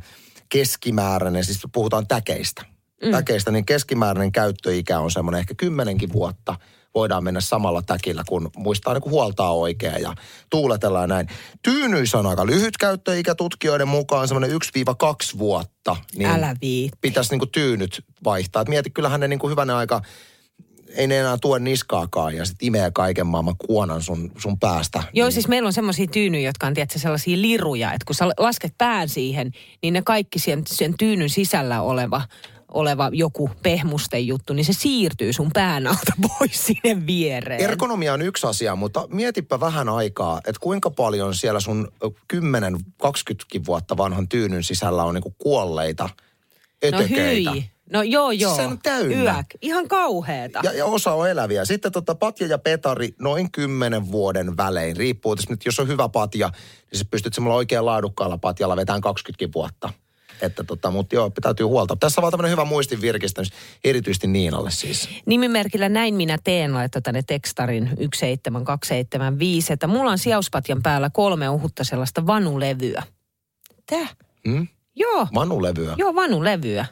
keskimääräinen, 0.50 1.44
siis 1.44 1.60
puhutaan 1.74 2.08
täkeistä. 2.08 2.75
Mm. 3.04 3.12
Täkeistä, 3.12 3.52
niin 3.52 3.66
keskimääräinen 3.66 4.32
käyttöikä 4.32 5.00
on 5.00 5.12
semmoinen 5.12 5.40
ehkä 5.40 5.54
kymmenenkin 5.58 6.14
vuotta 6.14 6.56
voidaan 6.96 7.24
mennä 7.24 7.42
samalla 7.42 7.82
täkillä, 7.82 8.24
kun 8.28 8.50
muistaa 8.58 8.94
niin 8.94 9.02
kuin 9.02 9.12
huoltaa 9.12 9.54
oikein 9.54 10.02
ja 10.02 10.16
tuuletellaan 10.50 11.10
näin. 11.10 11.28
Tyynyissä 11.62 12.18
on 12.18 12.26
aika 12.26 12.46
lyhyt 12.46 12.78
käyttöikä 12.78 13.36
tutkijoiden 13.36 13.88
mukaan, 13.88 14.28
semmoinen 14.28 14.60
1-2 15.36 15.38
vuotta. 15.38 15.96
Niin 16.16 16.30
Älä 16.30 16.56
viitti. 16.62 16.98
Pitäisi 17.02 17.32
niin 17.32 17.40
kuin 17.40 17.52
tyynyt 17.52 18.06
vaihtaa. 18.24 18.62
Et 18.62 18.70
mieti, 18.70 18.90
kyllähän 18.90 19.20
ne 19.20 19.28
niin 19.28 19.40
kuin 19.40 19.52
hyvänä 19.52 19.78
aika, 19.78 20.02
ei 20.96 21.08
ne 21.08 21.20
enää 21.20 21.38
tue 21.42 21.60
niskaakaan 21.60 22.36
ja 22.36 22.46
sitten 22.46 22.68
imee 22.68 22.92
kaiken 22.92 23.28
maailman 23.28 23.58
kuonan 23.58 24.02
sun, 24.02 24.32
sun 24.38 24.60
päästä. 24.60 25.04
Joo, 25.14 25.32
siis 25.32 25.48
meillä 25.48 25.68
on 25.68 25.74
semmoisia 25.74 26.08
tyynyjä, 26.08 26.50
jotka 26.50 26.68
on 26.68 26.74
tietysti 26.74 27.00
sellaisia 27.00 27.42
liruja, 27.42 27.94
että 27.94 28.06
kun 28.06 28.16
sä 28.16 28.28
lasket 28.38 28.74
pään 28.78 29.10
siihen, 29.10 29.52
niin 29.82 29.94
ne 29.94 30.02
kaikki 30.02 30.40
sen, 30.40 30.62
sen 30.68 30.98
tyynyn 30.98 31.30
sisällä 31.30 31.82
oleva, 31.82 32.22
oleva 32.74 33.10
joku 33.14 33.50
pehmuste 33.64 34.20
juttu, 34.20 34.54
niin 34.54 34.66
se 34.66 34.74
siirtyy 34.74 35.34
sun 35.34 35.50
pään 35.54 35.88
alta 35.88 36.12
pois 36.28 36.66
sinne 36.66 37.06
viereen. 37.08 37.62
Ergonomia 37.62 38.14
on 38.14 38.22
yksi 38.22 38.48
asia, 38.48 38.76
mutta 38.76 39.08
mietipä 39.12 39.60
vähän 39.60 39.90
aikaa, 39.90 40.38
että 40.38 40.62
kuinka 40.62 40.90
paljon 40.90 41.36
siellä 41.36 41.60
sun 41.60 41.92
10-20 42.34 42.38
vuotta 43.66 43.98
vanhan 43.98 44.28
tyynyn 44.28 44.64
sisällä 44.64 45.04
on 45.04 45.14
niinku 45.14 45.36
kuolleita 45.38 46.10
no 46.92 46.98
ötököitä. 47.00 47.52
hyi. 47.52 47.70
No 47.94 48.04
joo, 48.04 48.32
joo. 48.32 48.56
Se 48.56 48.62
on 48.62 48.80
täynnä. 48.84 49.44
Ihan 49.62 49.88
kauheeta. 49.88 50.60
Ja, 50.64 50.74
ja 50.74 50.86
osa 50.86 51.14
on 51.14 51.30
eläviä. 51.30 51.66
Sitten 51.66 51.92
tota 51.92 52.16
patja 52.16 52.48
ja 52.48 52.58
petari 52.58 53.10
noin 53.20 53.52
10 53.52 54.12
vuoden 54.12 54.58
välein. 54.58 54.98
Riippuu 54.98 55.36
tässä 55.36 55.54
nyt, 55.54 55.66
jos 55.66 55.80
on 55.80 55.88
hyvä 55.88 56.10
patja, 56.10 56.52
niin 56.92 57.00
sä 57.00 57.06
pystyt 57.12 57.34
semmoilla 57.34 57.58
oikein 57.58 57.86
laadukkaalla 57.86 58.38
patjalla 58.38 58.76
vetämään 58.76 59.02
20 59.02 59.54
vuotta. 59.56 59.90
Että 60.42 60.64
tota, 60.64 60.92
mutta 60.92 61.16
joo, 61.16 61.32
täytyy 61.42 61.66
huolta. 61.66 61.96
Tässä 61.96 62.22
on 62.22 62.24
vaan 62.24 62.32
tämmöinen 62.32 62.52
hyvä 62.52 62.66
muistin 62.66 63.02
virkistys, 63.02 63.50
erityisesti 63.84 64.28
Niinalle 64.28 64.72
siis. 64.72 65.10
Nimimerkillä 65.26 65.90
näin 65.90 66.16
minä 66.16 66.38
teen, 66.44 66.74
laittaa 66.74 67.02
tänne 67.02 67.24
tekstarin 67.28 67.84
17275, 67.84 69.74
että 69.74 69.88
mulla 69.88 70.12
on 70.12 70.18
sijauspatjan 70.18 70.82
päällä 70.84 71.10
kolme 71.10 71.50
ohutta 71.50 71.84
sellaista 71.84 72.28
vanulevyä. 72.28 73.04
Täh? 73.90 74.16
Hmm? 74.48 74.68
Joo. 74.96 75.28
Manulevyä. 75.32 75.96
Joo, 75.98 76.16
vanulevyä. 76.16 76.86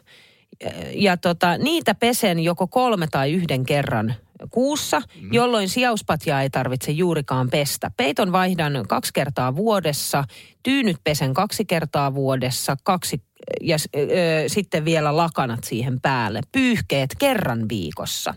Ja, 0.63 0.71
ja 0.93 1.17
tota, 1.17 1.57
niitä 1.57 1.95
pesen 1.95 2.39
joko 2.39 2.67
kolme 2.67 3.07
tai 3.11 3.31
yhden 3.31 3.65
kerran 3.65 4.15
kuussa, 4.49 4.99
mm. 4.99 5.33
jolloin 5.33 5.69
sijauspatjaa 5.69 6.41
ei 6.41 6.49
tarvitse 6.49 6.91
juurikaan 6.91 7.49
pestä. 7.49 7.91
Peiton 7.97 8.31
vaihdan 8.31 8.85
kaksi 8.89 9.13
kertaa 9.13 9.55
vuodessa, 9.55 10.23
tyynyt 10.63 10.97
pesen 11.03 11.33
kaksi 11.33 11.65
kertaa 11.65 12.13
vuodessa, 12.13 12.77
kaksi 12.83 13.21
ja 13.61 13.77
ö, 13.95 13.99
sitten 14.47 14.85
vielä 14.85 15.17
lakanat 15.17 15.63
siihen 15.63 16.01
päälle. 16.01 16.41
Pyyhkeet 16.51 17.09
kerran 17.19 17.69
viikossa. 17.69 18.33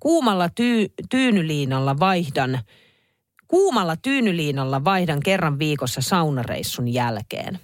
Kuumalla 0.00 0.48
tyy, 0.48 0.86
tyynyliinalla 1.10 1.98
vaihdan, 1.98 2.58
kuumalla 3.48 3.96
tyynyliinalla 3.96 4.84
vaihdan 4.84 5.20
kerran 5.20 5.58
viikossa 5.58 6.00
saunareissun 6.00 6.88
jälkeen. 6.88 7.58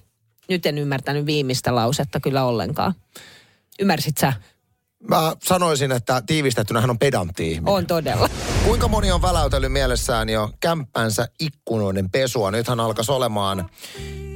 Nyt 0.48 0.66
en 0.66 0.78
ymmärtänyt 0.78 1.26
viimeistä 1.26 1.74
lausetta 1.74 2.20
kyllä 2.20 2.44
ollenkaan. 2.44 2.94
Ymmärsit 3.80 4.18
sä? 4.18 4.32
Mä 5.08 5.36
sanoisin, 5.42 5.92
että 5.92 6.22
tiivistettynä 6.26 6.80
hän 6.80 6.90
on 6.90 6.98
pedantti 6.98 7.50
ihminen. 7.50 7.74
On 7.74 7.86
todella. 7.86 8.28
Kuinka 8.64 8.88
moni 8.88 9.12
on 9.12 9.22
väläytellyt 9.22 9.72
mielessään 9.72 10.28
jo 10.28 10.50
kämppänsä 10.60 11.28
ikkunoiden 11.40 12.10
pesua? 12.10 12.50
Nythän 12.50 12.80
alkaisi 12.80 13.12
olemaan 13.12 13.70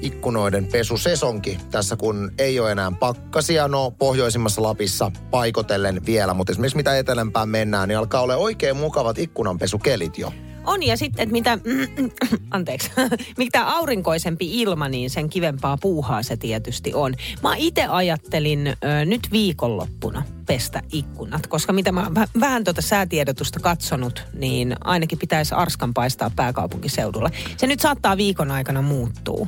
ikkunoiden 0.03 0.67
pesusesonki 0.67 1.59
tässä, 1.71 1.97
kun 1.97 2.33
ei 2.39 2.61
ole 2.61 2.73
enää 2.73 2.93
pakkasia. 3.01 3.69
No, 3.69 3.91
pohjoisimmassa 3.91 4.63
Lapissa 4.63 5.13
paikotellen 5.31 6.07
vielä, 6.07 6.35
mutta 6.35 6.53
esimerkiksi 6.53 6.77
mitä 6.77 6.99
etelämpään 6.99 7.49
mennään, 7.49 7.89
niin 7.89 7.99
alkaa 7.99 8.23
olla 8.23 8.37
oikein 8.37 8.77
mukavat 8.77 9.19
ikkunanpesukelit 9.19 10.19
jo. 10.19 10.33
On 10.67 10.83
ja 10.83 10.97
sitten, 10.97 11.23
että 11.23 11.33
mitä, 11.33 11.59
anteeksi, 12.51 12.91
mitä 13.39 13.69
aurinkoisempi 13.69 14.61
ilma, 14.61 14.89
niin 14.89 15.11
sen 15.11 15.29
kivempaa 15.29 15.79
puuhaa 15.81 16.23
se 16.23 16.37
tietysti 16.37 16.95
on. 16.95 17.15
Mä 17.43 17.57
itse 17.57 17.87
ajattelin 17.87 18.67
ö, 18.67 19.05
nyt 19.05 19.29
viikonloppuna 19.33 20.23
pestä 20.47 20.83
ikkunat, 20.93 21.47
koska 21.47 21.73
mitä 21.73 21.93
mä 21.93 22.11
väh- 22.15 22.41
vähän 22.41 22.65
tuota 22.65 22.83
säätiedotusta 22.83 23.61
katsonut, 23.61 24.25
niin 24.33 24.77
ainakin 24.85 25.19
pitäisi 25.19 25.55
arskan 25.55 25.95
paistaa 25.95 26.31
pääkaupunkiseudulla. 26.37 27.31
Se 27.57 27.67
nyt 27.67 27.81
saattaa 27.81 28.17
viikon 28.17 28.51
aikana 28.51 28.83
muuttuu. 28.83 29.47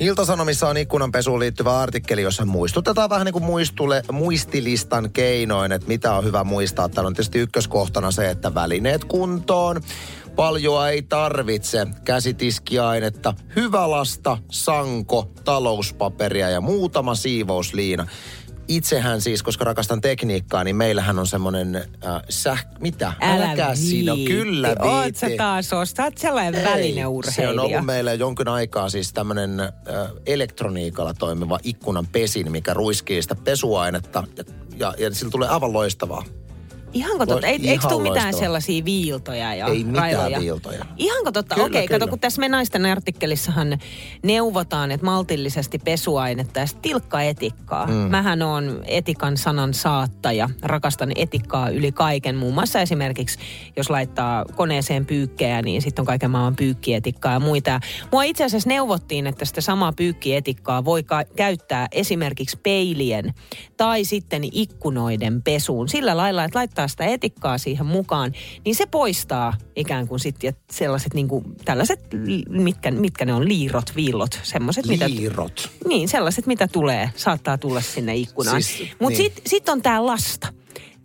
Iltasanomissa 0.00 0.68
on 0.68 0.76
ikkunanpesuun 0.76 1.40
liittyvä 1.40 1.78
artikkeli, 1.78 2.22
jossa 2.22 2.44
muistutetaan 2.44 3.10
vähän 3.10 3.24
niin 3.24 3.32
kuin 3.32 3.44
muistule, 3.44 4.02
muistilistan 4.12 5.10
keinoin, 5.10 5.72
että 5.72 5.88
mitä 5.88 6.12
on 6.12 6.24
hyvä 6.24 6.44
muistaa. 6.44 6.88
Täällä 6.88 7.08
on 7.08 7.14
tietysti 7.14 7.38
ykköskohtana 7.38 8.10
se, 8.10 8.30
että 8.30 8.54
välineet 8.54 9.04
kuntoon. 9.04 9.80
Paljoa 10.36 10.88
ei 10.88 11.02
tarvitse. 11.02 11.86
Käsitiskiainetta, 12.04 13.34
hyvä 13.56 13.90
lasta, 13.90 14.38
sanko, 14.50 15.30
talouspaperia 15.44 16.50
ja 16.50 16.60
muutama 16.60 17.14
siivousliina. 17.14 18.06
Itsehän 18.68 19.20
siis, 19.20 19.42
koska 19.42 19.64
rakastan 19.64 20.00
tekniikkaa, 20.00 20.64
niin 20.64 20.76
meillähän 20.76 21.18
on 21.18 21.26
semmoinen 21.26 21.76
äh, 21.76 22.22
säh... 22.28 22.66
Mitä? 22.80 23.12
Älkää 23.20 23.74
siinä. 23.74 24.14
viiti. 24.14 24.32
Kyllä 24.32 24.76
Oot 24.78 25.16
sä 25.16 25.26
taas 25.36 25.72
ostat 25.72 26.18
sellainen 26.18 26.54
Ei, 26.54 26.62
Se 26.62 26.68
on 26.68 26.74
välineurheilija. 26.74 27.62
ollut 27.62 27.86
meillä 27.86 28.12
jonkin 28.14 28.48
aikaa 28.48 28.88
siis 28.88 29.12
tämmöinen 29.12 29.60
äh, 29.60 29.70
elektroniikalla 30.26 31.14
toimiva 31.14 31.58
ikkunan 31.62 32.06
pesin, 32.06 32.52
mikä 32.52 32.74
ruiskii 32.74 33.22
sitä 33.22 33.34
pesuainetta 33.34 34.24
ja, 34.36 34.44
ja, 34.76 34.94
ja 34.98 35.14
sillä 35.14 35.30
tulee 35.30 35.48
aivan 35.48 35.72
loistavaa. 35.72 36.24
Ihanko 36.96 37.26
totta? 37.26 37.46
Ei, 37.46 37.70
eikö 37.70 37.88
tule 37.88 38.02
mitään 38.02 38.34
sellaisia 38.34 38.84
viiltoja 38.84 39.54
ja 39.54 39.66
Ei 39.66 39.84
mitään 39.84 40.02
railoja? 40.12 40.40
viiltoja. 40.40 40.84
Ihanko 40.96 41.32
totta? 41.32 41.54
Kyllä, 41.54 41.66
Okei, 41.66 41.88
kato, 41.88 41.98
kyllä. 41.98 42.10
kun 42.10 42.18
tässä 42.18 42.40
me 42.40 42.48
naisten 42.48 42.86
artikkelissahan 42.86 43.78
neuvotaan, 44.22 44.90
että 44.90 45.04
maltillisesti 45.06 45.78
pesuainetta 45.78 46.60
ja 46.60 46.66
tilkkaetikkaa. 46.82 47.86
Mm. 47.86 47.92
Mähän 47.92 48.42
on 48.42 48.82
etikan 48.86 49.36
sanan 49.36 49.74
saattaja. 49.74 50.50
Rakastan 50.62 51.12
etikkaa 51.16 51.68
yli 51.70 51.92
kaiken. 51.92 52.36
Muun 52.36 52.54
muassa 52.54 52.80
esimerkiksi, 52.80 53.38
jos 53.76 53.90
laittaa 53.90 54.44
koneeseen 54.56 55.06
pyykkejä, 55.06 55.62
niin 55.62 55.82
sitten 55.82 56.02
on 56.02 56.06
kaiken 56.06 56.30
maailman 56.30 56.56
pyykkietikkaa 56.56 57.32
ja 57.32 57.40
muita. 57.40 57.80
Mua 58.12 58.22
itse 58.22 58.44
asiassa 58.44 58.68
neuvottiin, 58.68 59.26
että 59.26 59.44
sitä 59.44 59.60
samaa 59.60 59.92
pyykkietikkaa 59.92 60.84
voi 60.84 61.02
ka- 61.02 61.24
käyttää 61.36 61.88
esimerkiksi 61.92 62.56
peilien 62.62 63.34
tai 63.76 64.04
sitten 64.04 64.42
ikkunoiden 64.52 65.42
pesuun. 65.42 65.88
Sillä 65.88 66.16
lailla, 66.16 66.44
että 66.44 66.58
laittaa 66.58 66.85
sitä 66.88 67.04
etikkaa 67.04 67.58
siihen 67.58 67.86
mukaan, 67.86 68.32
niin 68.64 68.74
se 68.74 68.86
poistaa 68.86 69.52
ikään 69.76 70.08
kuin 70.08 70.20
sitten 70.20 70.54
sellaiset 70.70 71.14
niin 71.14 71.28
kuin, 71.28 71.44
tällaiset, 71.64 72.00
mitkä, 72.48 72.90
mitkä 72.90 73.24
ne 73.24 73.34
on, 73.34 73.48
liirot, 73.48 73.96
viillot, 73.96 74.40
semmoiset, 74.42 74.86
mitä... 74.86 75.10
Liirot. 75.10 75.70
Niin, 75.88 76.08
sellaiset, 76.08 76.46
mitä 76.46 76.68
tulee, 76.68 77.10
saattaa 77.16 77.58
tulla 77.58 77.80
sinne 77.80 78.16
ikkunaan. 78.16 78.62
Siis, 78.62 78.90
Mutta 79.00 79.18
niin. 79.18 79.32
sitten 79.32 79.50
sit 79.50 79.68
on 79.68 79.82
tämä 79.82 80.06
lasta. 80.06 80.48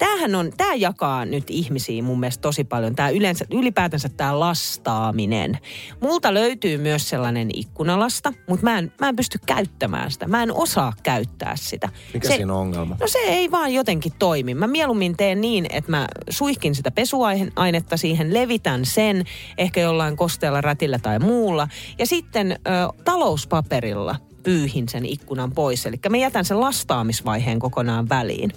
Tämähän 0.01 0.36
on, 0.36 0.51
tämä 0.58 0.74
jakaa 0.74 1.25
nyt 1.25 1.43
ihmisiä 1.50 2.03
mun 2.03 2.20
mielestä 2.20 2.41
tosi 2.41 2.63
paljon. 2.63 2.96
Tämä 2.96 3.10
yleensä, 3.10 3.46
ylipäätänsä 3.51 4.10
tämä 4.10 4.39
lastaaminen. 4.39 5.60
Multa 6.00 6.34
löytyy 6.34 6.77
myös 6.77 7.10
sellainen 7.10 7.50
ikkunalasta, 7.53 8.34
mutta 8.50 8.63
mä 8.63 8.77
en, 8.77 8.91
mä 9.01 9.10
en 9.10 9.15
pysty 9.15 9.39
käyttämään 9.46 10.12
sitä. 10.12 10.27
Mä 10.27 10.43
en 10.43 10.53
osaa 10.53 10.93
käyttää 11.03 11.55
sitä. 11.55 11.89
Mikä 12.13 12.27
se, 12.27 12.36
siinä 12.36 12.53
on 12.53 12.60
ongelma? 12.60 12.98
No 13.00 13.08
se 13.08 13.20
ei 13.20 13.51
vaan 13.51 13.74
jotenkin 13.74 14.13
toimi. 14.20 14.53
Mä 14.53 14.67
mieluummin 14.67 15.17
teen 15.17 15.41
niin, 15.41 15.65
että 15.70 15.91
mä 15.91 16.08
suihkin 16.29 16.75
sitä 16.75 16.91
pesuainetta 16.91 17.98
siihen, 17.98 18.34
levitän 18.34 18.86
sen 18.86 19.25
ehkä 19.58 19.81
jollain 19.81 20.17
kosteella 20.17 20.62
rätillä 20.62 21.00
tai 21.00 21.20
muulla. 21.20 21.67
Ja 22.00 22.08
sitten 22.08 22.51
ö, 22.51 22.58
talouspaperilla 23.03 24.15
pyyhin 24.43 24.89
sen 24.89 25.05
ikkunan 25.05 25.51
pois. 25.51 25.86
Eli 25.86 25.98
mä 26.10 26.17
jätän 26.17 26.46
sen 26.46 26.60
lastaamisvaiheen 26.60 27.60
kokonaan 27.60 28.10
väliin. 28.10 28.51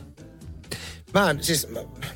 Mä 1.14 1.30
en, 1.30 1.42
siis, 1.42 1.68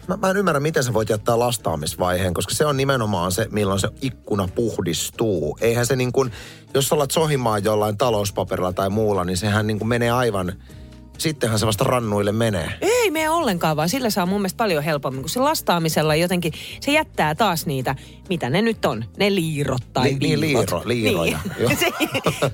mä, 0.08 0.16
mä, 0.16 0.30
en 0.30 0.36
ymmärrä, 0.36 0.60
miten 0.60 0.84
sä 0.84 0.94
voit 0.94 1.08
jättää 1.08 1.38
lastaamisvaiheen, 1.38 2.34
koska 2.34 2.54
se 2.54 2.66
on 2.66 2.76
nimenomaan 2.76 3.32
se, 3.32 3.46
milloin 3.50 3.80
se 3.80 3.88
ikkuna 4.02 4.48
puhdistuu. 4.54 5.58
Eihän 5.60 5.86
se 5.86 5.96
niin 5.96 6.12
kuin, 6.12 6.32
jos 6.74 6.92
alat 6.92 7.10
sohimaan 7.10 7.64
jollain 7.64 7.98
talouspaperilla 7.98 8.72
tai 8.72 8.90
muulla, 8.90 9.24
niin 9.24 9.36
sehän 9.36 9.66
niin 9.66 9.78
kuin 9.78 9.88
menee 9.88 10.10
aivan, 10.10 10.52
sittenhän 11.18 11.58
se 11.58 11.66
vasta 11.66 11.84
rannuille 11.84 12.32
menee. 12.32 12.72
Ei 12.80 13.10
mene 13.10 13.30
ollenkaan, 13.30 13.76
vaan 13.76 13.88
sillä 13.88 14.10
saa 14.10 14.26
mun 14.26 14.40
mielestä 14.40 14.56
paljon 14.56 14.84
helpommin, 14.84 15.22
kun 15.22 15.30
se 15.30 15.40
lastaamisella 15.40 16.14
jotenkin, 16.14 16.52
se 16.80 16.92
jättää 16.92 17.34
taas 17.34 17.66
niitä, 17.66 17.94
mitä 18.28 18.50
ne 18.50 18.62
nyt 18.62 18.84
on, 18.84 19.04
ne 19.18 19.34
liirot 19.34 19.92
tai 19.92 20.08
Li- 20.10 20.18
niin, 20.18 20.40
liiro- 20.40 20.82
liiroja, 20.84 21.38
Niin. 21.58 21.76
se, 21.80 21.90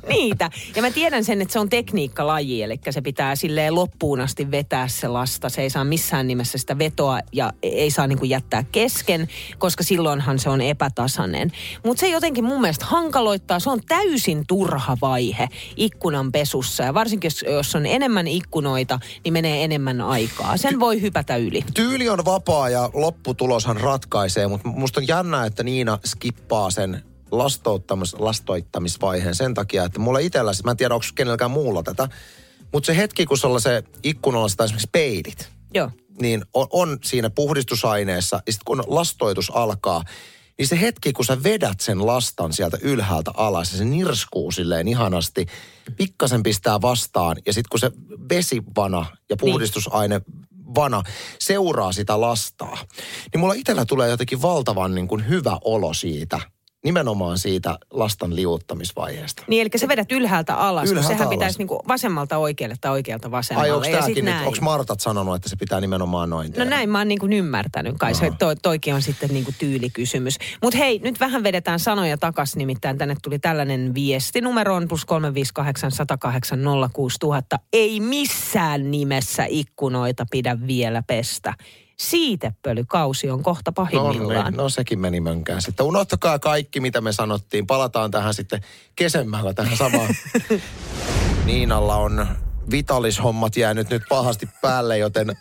niitä. 0.08 0.50
Ja 0.76 0.82
mä 0.82 0.90
tiedän 0.90 1.24
sen, 1.24 1.42
että 1.42 1.52
se 1.52 1.58
on 1.58 1.68
tekniikkalaji, 1.68 2.62
eli 2.62 2.80
se 2.90 3.00
pitää 3.00 3.36
silleen 3.36 3.74
loppuun 3.74 4.20
asti 4.20 4.50
vetää 4.50 4.88
se 4.88 5.08
lasta. 5.08 5.48
Se 5.48 5.62
ei 5.62 5.70
saa 5.70 5.84
missään 5.84 6.26
nimessä 6.26 6.58
sitä 6.58 6.78
vetoa 6.78 7.18
ja 7.32 7.52
ei 7.62 7.90
saa 7.90 8.06
niinku 8.06 8.24
jättää 8.24 8.64
kesken, 8.72 9.28
koska 9.58 9.84
silloinhan 9.84 10.38
se 10.38 10.50
on 10.50 10.60
epätasainen. 10.60 11.52
Mutta 11.84 12.00
se 12.00 12.08
jotenkin 12.08 12.44
mun 12.44 12.60
mielestä 12.60 12.84
hankaloittaa, 12.84 13.60
se 13.60 13.70
on 13.70 13.80
täysin 13.88 14.44
turha 14.48 14.96
vaihe 15.02 15.48
ikkunan 15.76 16.32
pesussa. 16.32 16.82
Ja 16.82 16.94
varsinkin 16.94 17.26
jos, 17.26 17.44
jos 17.48 17.74
on 17.74 17.86
enemmän 17.86 18.26
ikkunoita, 18.26 18.98
niin 19.24 19.32
menee 19.32 19.64
enemmän 19.64 20.00
aikaa. 20.00 20.56
Sen 20.56 20.80
voi 20.80 21.00
hypätä 21.00 21.36
yli. 21.36 21.64
Tyyli 21.74 22.08
on 22.08 22.24
vapaa 22.24 22.68
ja 22.68 22.90
lopputuloshan 22.94 23.76
ratkaisee, 23.76 24.48
mutta 24.48 24.68
musta 24.68 25.00
on 25.00 25.08
jännä, 25.08 25.44
että 25.44 25.62
Niina 25.64 25.98
skippaa 26.04 26.70
sen 26.70 27.02
lastouttamis, 27.30 28.14
lastoittamisvaiheen 28.18 29.34
sen 29.34 29.54
takia, 29.54 29.84
että 29.84 29.98
mulla 29.98 30.18
itsellä, 30.18 30.52
mä 30.64 30.70
en 30.70 30.76
tiedä 30.76 30.94
onko 30.94 31.06
kenelläkään 31.14 31.50
muulla 31.50 31.82
tätä, 31.82 32.08
mutta 32.72 32.86
se 32.86 32.96
hetki, 32.96 33.26
kun 33.26 33.38
sulla 33.38 33.60
se 33.60 33.82
ikkunalla 34.02 34.48
sitä 34.48 34.64
esimerkiksi 34.64 34.88
peilit, 34.92 35.48
Joo. 35.74 35.90
niin 36.20 36.44
on, 36.54 36.66
on 36.70 36.98
siinä 37.04 37.30
puhdistusaineessa, 37.30 38.36
ja 38.46 38.52
sitten 38.52 38.64
kun 38.64 38.84
lastoitus 38.86 39.50
alkaa, 39.54 40.04
niin 40.58 40.68
se 40.68 40.80
hetki, 40.80 41.12
kun 41.12 41.24
sä 41.24 41.42
vedät 41.42 41.80
sen 41.80 42.06
lastan 42.06 42.52
sieltä 42.52 42.78
ylhäältä 42.82 43.30
alas 43.34 43.72
ja 43.72 43.78
se 43.78 43.84
nirskuu 43.84 44.52
silleen 44.52 44.88
ihanasti, 44.88 45.46
pikkasen 45.96 46.42
pistää 46.42 46.80
vastaan 46.80 47.36
ja 47.46 47.52
sitten 47.52 47.68
kun 47.70 47.80
se 47.80 47.92
vesivana 48.28 49.06
ja 49.30 49.36
puhdistusaine 49.36 50.20
vana 50.74 51.02
seuraa 51.38 51.92
sitä 51.92 52.20
lastaa, 52.20 52.78
niin 53.32 53.40
mulla 53.40 53.54
itsellä 53.54 53.84
tulee 53.84 54.10
jotenkin 54.10 54.42
valtavan 54.42 54.94
niin 54.94 55.08
kuin 55.08 55.28
hyvä 55.28 55.58
olo 55.64 55.94
siitä, 55.94 56.40
nimenomaan 56.84 57.38
siitä 57.38 57.78
lastan 57.90 58.36
liuuttamisvaiheesta. 58.36 59.42
Niin, 59.48 59.60
eli 59.62 59.70
sä 59.76 59.88
vedät 59.88 60.12
ylhäältä 60.12 60.54
alas, 60.54 60.90
Ylhäältä 60.90 61.08
kun 61.08 61.16
sehän 61.16 61.26
alas. 61.26 61.38
pitäisi 61.38 61.58
niinku 61.58 61.82
vasemmalta 61.88 62.38
oikealle 62.38 62.74
tai 62.80 62.90
oikealta 62.90 63.30
vasemmalle. 63.30 63.70
Ai 63.70 63.76
onko 63.76 63.88
tämäkin 63.90 64.24
nyt, 64.24 64.34
onko 64.46 64.58
Martat 64.60 65.00
sanonut, 65.00 65.34
että 65.36 65.48
se 65.48 65.56
pitää 65.56 65.80
nimenomaan 65.80 66.30
noin 66.30 66.48
No 66.48 66.52
tehdä? 66.54 66.70
näin 66.70 66.90
mä 66.90 66.98
oon 66.98 67.08
niin 67.08 67.18
kuin 67.18 67.32
ymmärtänyt. 67.32 67.94
Kai 67.98 68.14
se 68.14 68.32
to, 68.38 68.54
toikin 68.54 68.94
on 68.94 69.02
sitten 69.02 69.30
niin 69.30 69.44
kuin 69.44 69.54
tyylikysymys. 69.58 70.38
Mutta 70.62 70.78
hei, 70.78 70.98
nyt 70.98 71.20
vähän 71.20 71.42
vedetään 71.42 71.80
sanoja 71.80 72.18
takas. 72.18 72.56
Nimittäin 72.56 72.98
tänne 72.98 73.16
tuli 73.22 73.38
tällainen 73.38 73.94
viesti 73.94 74.40
numeroon 74.40 74.88
plus 74.88 75.04
358 75.04 75.90
108 75.90 76.60
06000. 76.92 77.58
Ei 77.72 78.00
missään 78.00 78.90
nimessä 78.90 79.46
ikkunoita 79.48 80.26
pidä 80.30 80.58
vielä 80.66 81.02
pestä. 81.06 81.54
Siitepölykausi 81.98 83.30
on 83.30 83.42
kohta 83.42 83.70
No, 83.70 83.74
pahimmillaan. 83.74 84.52
niin, 84.52 84.56
no 84.56 84.68
sekin 84.68 84.98
meni 84.98 85.20
mönkään 85.20 85.62
sitten. 85.62 85.86
Unohtakaa 85.86 86.38
kaikki, 86.38 86.80
mitä 86.80 87.00
me 87.00 87.12
sanottiin. 87.12 87.66
Palataan 87.66 88.10
tähän 88.10 88.34
sitten 88.34 88.60
kesemmällä 88.96 89.54
tähän 89.54 89.76
samaan. 89.76 90.14
Niinalla 91.46 91.96
on 91.96 92.26
vitalishommat 92.70 93.56
jäänyt 93.56 93.90
nyt 93.90 94.02
pahasti 94.08 94.48
päälle, 94.62 94.98
joten 94.98 95.36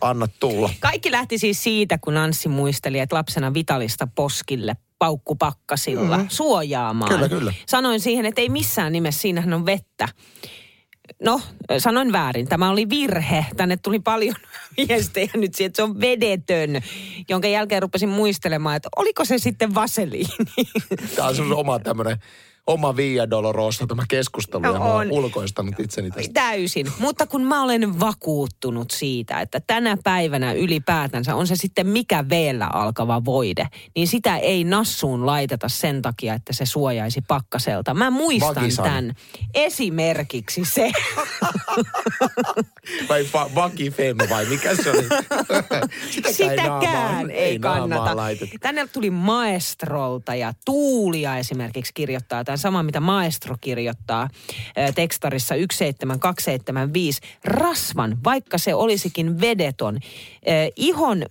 anna 0.00 0.28
tulla. 0.40 0.70
Kaikki 0.80 1.10
lähti 1.10 1.38
siis 1.38 1.62
siitä, 1.62 1.98
kun 1.98 2.16
Anssi 2.16 2.48
muisteli, 2.48 2.98
että 2.98 3.16
lapsena 3.16 3.54
Vitalista 3.54 4.08
poskille 4.14 4.76
paukkupakkasilla 4.98 6.18
mm. 6.18 6.26
suojaamaan. 6.28 7.12
Kyllä, 7.12 7.28
kyllä. 7.28 7.52
Sanoin 7.66 8.00
siihen, 8.00 8.26
että 8.26 8.40
ei 8.40 8.48
missään 8.48 8.92
nimessä, 8.92 9.20
siinähän 9.20 9.52
on 9.52 9.66
vettä. 9.66 10.08
No, 11.22 11.40
sanoin 11.78 12.12
väärin. 12.12 12.48
Tämä 12.48 12.70
oli 12.70 12.88
virhe. 12.88 13.46
Tänne 13.56 13.76
tuli 13.76 13.98
paljon 14.00 14.34
viestejä 14.76 15.30
nyt 15.34 15.54
siihen, 15.54 15.68
että 15.68 15.76
se 15.76 15.82
on 15.82 16.00
vedetön. 16.00 16.82
Jonka 17.28 17.48
jälkeen 17.48 17.82
rupesin 17.82 18.08
muistelemaan, 18.08 18.76
että 18.76 18.88
oliko 18.96 19.24
se 19.24 19.38
sitten 19.38 19.74
vaseliini. 19.74 20.28
Tämä 21.16 21.28
on 21.28 21.36
sun 21.36 21.52
oma 21.52 21.78
tämmöinen 21.78 22.16
oma 22.68 22.96
Via 22.96 23.30
Dolorosa 23.30 23.86
tämä 23.86 24.02
keskustelu 24.08 24.62
No 24.62 24.72
ja 24.72 24.78
mä 24.78 24.84
oon 24.84 25.06
on. 25.06 25.12
ulkoistanut 25.12 25.80
itseni 25.80 26.10
tästä. 26.10 26.32
Täysin. 26.34 26.86
Mutta 26.98 27.26
kun 27.26 27.44
mä 27.44 27.62
olen 27.62 28.00
vakuuttunut 28.00 28.90
siitä, 28.90 29.40
että 29.40 29.60
tänä 29.66 29.96
päivänä 30.04 30.52
ylipäätänsä 30.52 31.34
on 31.34 31.46
se 31.46 31.56
sitten 31.56 31.86
mikä 31.86 32.24
veellä 32.28 32.66
alkava 32.72 33.24
voide, 33.24 33.68
niin 33.96 34.08
sitä 34.08 34.36
ei 34.36 34.64
nassuun 34.64 35.26
laiteta 35.26 35.68
sen 35.68 36.02
takia, 36.02 36.34
että 36.34 36.52
se 36.52 36.66
suojaisi 36.66 37.20
pakkaselta. 37.28 37.94
Mä 37.94 38.10
muistan 38.10 38.54
Vagisan. 38.54 38.84
tämän. 38.84 39.14
Esimerkiksi 39.54 40.64
se. 40.64 40.92
Vai 43.08 43.22
fa- 43.24 43.54
Vaki 43.54 43.90
Fem 43.90 44.16
vai 44.30 44.44
mikä 44.46 44.76
se 44.76 44.90
oli? 44.90 45.02
Sitäkään, 46.10 46.34
Sitäkään 46.34 47.30
ei, 47.30 47.58
naamaan 47.58 47.90
kannata. 47.90 48.22
Tänne 48.60 48.86
tuli 48.92 49.10
Maestrolta 49.10 50.34
ja 50.34 50.52
Tuulia 50.64 51.36
esimerkiksi 51.38 51.92
kirjoittaa. 51.94 52.44
Tämä 52.58 52.62
sama, 52.62 52.82
mitä 52.82 53.00
Maestro 53.00 53.56
kirjoittaa 53.60 54.28
tekstarissa 54.94 55.54
17275. 55.54 57.20
Rasvan, 57.44 58.18
vaikka 58.24 58.58
se 58.58 58.74
olisikin 58.74 59.40
vedeton. 59.40 59.98
Ihon 60.76 61.22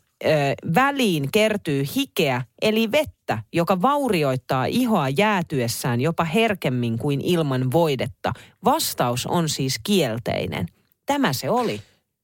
väliin 0.75 1.31
kertyy 1.31 1.85
hikeä, 1.95 2.41
eli 2.61 2.91
vettä, 2.91 3.43
joka 3.53 3.81
vaurioittaa 3.81 4.65
ihoa 4.65 5.09
jäätyessään 5.09 6.01
jopa 6.01 6.23
herkemmin 6.23 6.97
kuin 6.97 7.21
ilman 7.21 7.71
voidetta. 7.71 8.33
Vastaus 8.65 9.25
on 9.25 9.49
siis 9.49 9.79
kielteinen. 9.83 10.65
Tämä 11.05 11.33
se 11.33 11.49
oli. 11.49 11.81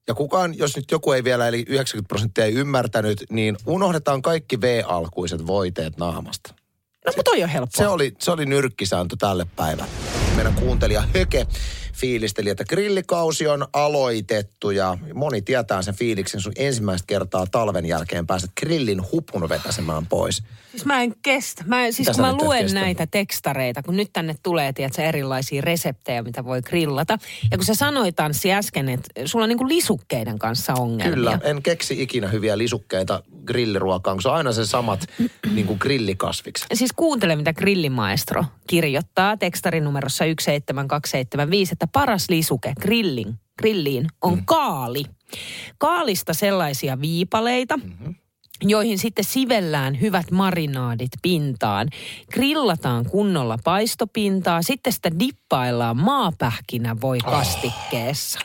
Ja 0.08 0.14
kukaan, 0.14 0.58
jos 0.58 0.76
nyt 0.76 0.92
joku 0.92 1.12
ei 1.12 1.24
vielä, 1.24 1.48
eli 1.48 1.66
90 1.68 2.08
prosenttia 2.08 2.46
ei 2.46 2.54
ymmärtänyt, 2.54 3.24
niin 3.30 3.58
unohdetaan 3.66 4.22
kaikki 4.22 4.62
V-alkuiset 4.62 5.48
voiteet 5.48 5.98
naamasta. 5.98 6.56
No, 7.06 7.14
mutta 7.16 7.24
toi 7.24 7.44
on 7.44 7.50
helppoa. 7.50 7.78
Se 7.78 7.88
oli, 7.88 8.16
se 8.20 8.32
oli 8.32 8.46
nyrkkisääntö 8.46 9.16
tälle 9.20 9.46
päivälle. 9.56 9.92
Meidän 10.36 10.54
kuuntelija 10.54 11.04
Höke 11.16 11.48
fiilisteli, 12.04 12.50
että 12.50 12.64
grillikausi 12.66 13.48
on 13.48 13.68
aloitettu 13.74 14.72
ja 14.72 14.98
moni 15.14 15.42
tietää 15.42 15.82
sen 15.82 15.96
fiiliksen, 15.96 16.42
sun 16.42 16.54
ensimmäistä 16.56 17.08
kertaa 17.08 17.46
talven 17.52 17.86
jälkeen 17.86 18.28
pääset 18.28 18.52
grillin 18.60 19.02
hupun 19.12 19.50
vetäsemään 19.50 20.06
pois. 20.06 20.44
Siis 20.72 20.86
mä 20.86 21.02
en 21.02 21.16
kestä. 21.22 21.64
Mä, 21.68 21.84
siis 21.84 22.00
Mitä 22.00 22.12
kun 22.12 22.22
mä 22.22 22.34
luen 22.34 22.64
kestä? 22.64 22.80
näitä 22.80 23.08
tekstareita, 23.08 23.84
kun 23.84 23.98
nyt 23.98 24.10
tänne 24.14 24.36
tulee, 24.44 24.74
tiedätkö, 24.74 25.02
erilaisia 25.02 25.62
reseptejä, 25.62 26.24
mitä 26.24 26.46
voi 26.46 26.62
grillata. 26.62 27.18
Ja 27.52 27.58
kun 27.58 27.66
sä 27.66 27.76
sanoit 27.76 28.16
Tanssi 28.16 28.54
äsken, 28.54 28.90
että 28.90 29.10
sulla 29.26 29.44
on 29.44 29.50
niinku 29.50 29.68
lisukkeiden 29.68 30.40
kanssa 30.40 30.74
ongelmia. 30.74 31.16
Kyllä, 31.16 31.40
en 31.44 31.64
keksi 31.64 32.02
ikinä 32.02 32.28
hyviä 32.28 32.58
lisukkeita 32.58 33.24
grilliruokaan, 33.46 34.18
kun 34.18 34.22
se 34.22 34.30
on 34.30 34.36
aina 34.36 34.52
se 34.52 34.66
samat 34.66 35.08
niin 35.56 35.68
kuin 35.68 35.80
grillikasvikset. 35.82 36.68
Siis 36.74 36.94
kuuntele, 36.96 37.36
mitä 37.36 37.54
Grillimaestro 37.54 38.46
kirjoittaa 38.68 39.38
tekstarinumerossa 39.38 40.24
17275, 40.24 41.74
että 41.74 41.88
paras 41.94 42.30
lisuke 42.30 42.74
grillin, 42.82 43.34
grilliin 43.60 44.08
on 44.22 44.34
mm. 44.34 44.46
kaali. 44.46 45.04
Kaalista 45.78 46.34
sellaisia 46.34 47.02
viipaleita, 47.02 47.78
mm-hmm 47.78 48.16
joihin 48.70 49.00
sitten 49.00 49.26
sivellään 49.26 50.02
hyvät 50.02 50.32
marinaadit 50.32 51.12
pintaan. 51.22 51.90
Grillataan 52.34 53.06
kunnolla 53.06 53.58
paistopintaa, 53.64 54.62
sitten 54.62 54.94
sitä 54.94 55.20
dippaillaan 55.20 55.98
maapähkinä 55.98 57.02
voi 57.02 57.18
kastikkeessa. 57.18 58.40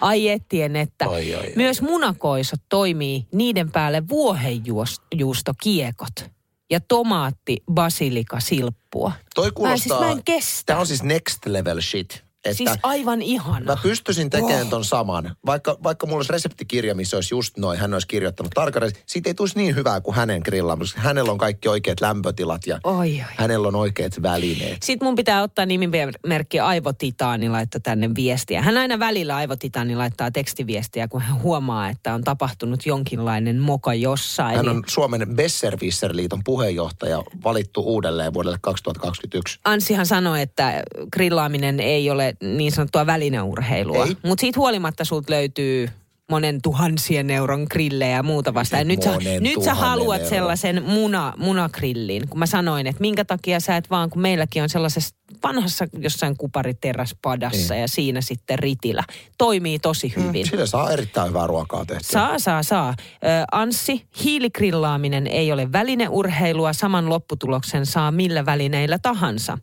Ai 0.00 0.28
ettien, 0.28 0.76
että 0.76 1.08
Ai, 1.08 1.34
ai, 1.34 1.40
ai, 1.40 1.52
myös 1.56 1.82
munakoisot 1.82 2.60
toimii 2.68 3.26
niiden 3.32 3.70
päälle 3.70 4.08
vuohenjuustokiekot 4.08 6.30
ja 6.70 6.80
tomaatti 6.80 7.56
basilika 7.72 8.40
silppua. 8.40 9.12
Toi 9.34 9.46
Mä, 9.46 9.52
kuulostaa... 9.52 9.78
siis 9.78 10.00
mä 10.00 10.10
en 10.10 10.24
kestä. 10.24 10.62
Tämä 10.66 10.80
on 10.80 10.86
siis 10.86 11.02
next 11.02 11.46
level 11.46 11.80
shit. 11.80 12.27
Että 12.44 12.56
Siis 12.56 12.70
aivan 12.82 13.22
ihana. 13.22 13.64
Mä 13.64 13.76
pystyisin 13.82 14.30
tekemään 14.30 14.68
ton 14.68 14.84
saman. 14.84 15.36
Vaikka, 15.46 15.76
vaikka 15.82 16.06
mulla 16.06 16.18
olisi 16.18 16.32
reseptikirja, 16.32 16.94
missä 16.94 17.16
olisi 17.16 17.34
just 17.34 17.56
noin, 17.56 17.78
hän 17.78 17.92
olisi 17.92 18.06
kirjoittanut 18.08 18.52
tarkalleen. 18.54 18.92
Siitä 19.06 19.30
ei 19.30 19.34
tulisi 19.34 19.58
niin 19.58 19.74
hyvää 19.74 20.00
kuin 20.00 20.14
hänen 20.14 20.42
grillaamassa. 20.44 21.00
Hänellä 21.00 21.32
on 21.32 21.38
kaikki 21.38 21.68
oikeat 21.68 22.00
lämpötilat 22.00 22.66
ja 22.66 22.80
Oi, 22.84 22.96
oi. 22.96 23.24
hänellä 23.36 23.68
on 23.68 23.74
oikeat 23.74 24.22
välineet. 24.22 24.82
Sitten 24.82 25.06
mun 25.06 25.14
pitää 25.14 25.42
ottaa 25.42 25.66
nimimerkki 25.66 26.60
Aivotitaani 26.60 27.48
laittaa 27.48 27.80
tänne 27.80 28.10
viestiä. 28.14 28.62
Hän 28.62 28.76
aina 28.76 28.98
välillä 28.98 29.36
Aivotitaani 29.36 29.96
laittaa 29.96 30.30
tekstiviestiä, 30.30 31.08
kun 31.08 31.20
hän 31.20 31.42
huomaa, 31.42 31.88
että 31.88 32.14
on 32.14 32.24
tapahtunut 32.24 32.86
jonkinlainen 32.86 33.58
moka 33.58 33.94
jossain. 33.94 34.56
Hän 34.56 34.68
on 34.68 34.82
Suomen 34.86 35.26
Besserwisser-liiton 35.34 36.40
puheenjohtaja, 36.44 37.22
valittu 37.44 37.80
uudelleen 37.80 38.34
vuodelle 38.34 38.58
2021. 38.60 39.58
Ansihan 39.64 40.06
sanoi, 40.06 40.42
että 40.42 40.82
grillaaminen 41.12 41.80
ei 41.80 42.10
ole 42.10 42.27
niin 42.42 42.72
sanottua 42.72 43.06
välineurheilua. 43.06 44.04
Ei. 44.06 44.16
Mutta 44.24 44.40
siitä 44.40 44.60
huolimatta 44.60 45.04
sulta 45.04 45.32
löytyy 45.32 45.88
monen 46.30 46.62
tuhansien 46.62 47.30
euron 47.30 47.66
grillejä 47.70 48.16
ja 48.16 48.22
muuta 48.22 48.54
vastaan. 48.54 48.80
Ja 48.80 48.84
Nyt 48.84 49.02
sä, 49.02 49.10
nyt 49.40 49.62
sä 49.64 49.74
haluat 49.74 50.16
euron. 50.18 50.30
sellaisen 50.30 50.82
muna, 50.82 51.32
munagrillin, 51.36 52.28
kun 52.28 52.38
mä 52.38 52.46
sanoin, 52.46 52.86
että 52.86 53.00
minkä 53.00 53.24
takia 53.24 53.60
sä 53.60 53.76
et 53.76 53.90
vaan, 53.90 54.10
kun 54.10 54.22
meilläkin 54.22 54.62
on 54.62 54.68
sellaisessa 54.68 55.16
vanhassa 55.42 55.86
jossain 55.98 56.36
kupariteräspadassa 56.36 57.74
Niin. 57.74 57.80
ja 57.80 57.88
siinä 57.88 58.20
sitten 58.20 58.58
ritilä. 58.58 59.04
Toimii 59.38 59.78
tosi 59.78 60.12
hyvin. 60.16 60.46
Sillä 60.46 60.66
saa 60.66 60.90
erittäin 60.92 61.28
hyvää 61.28 61.46
ruokaa 61.46 61.84
tehtyä. 61.84 62.10
Saa, 62.12 62.38
saa, 62.38 62.62
saa. 62.62 62.94
Ö, 62.98 63.26
Anssi, 63.52 64.04
hiiligrillaaminen 64.24 65.26
ei 65.26 65.52
ole 65.52 65.72
välineurheilua, 65.72 66.72
saman 66.72 67.08
lopputuloksen 67.08 67.86
saa 67.86 68.10
millä 68.10 68.46
välineillä 68.46 68.98
tahansa. 68.98 69.58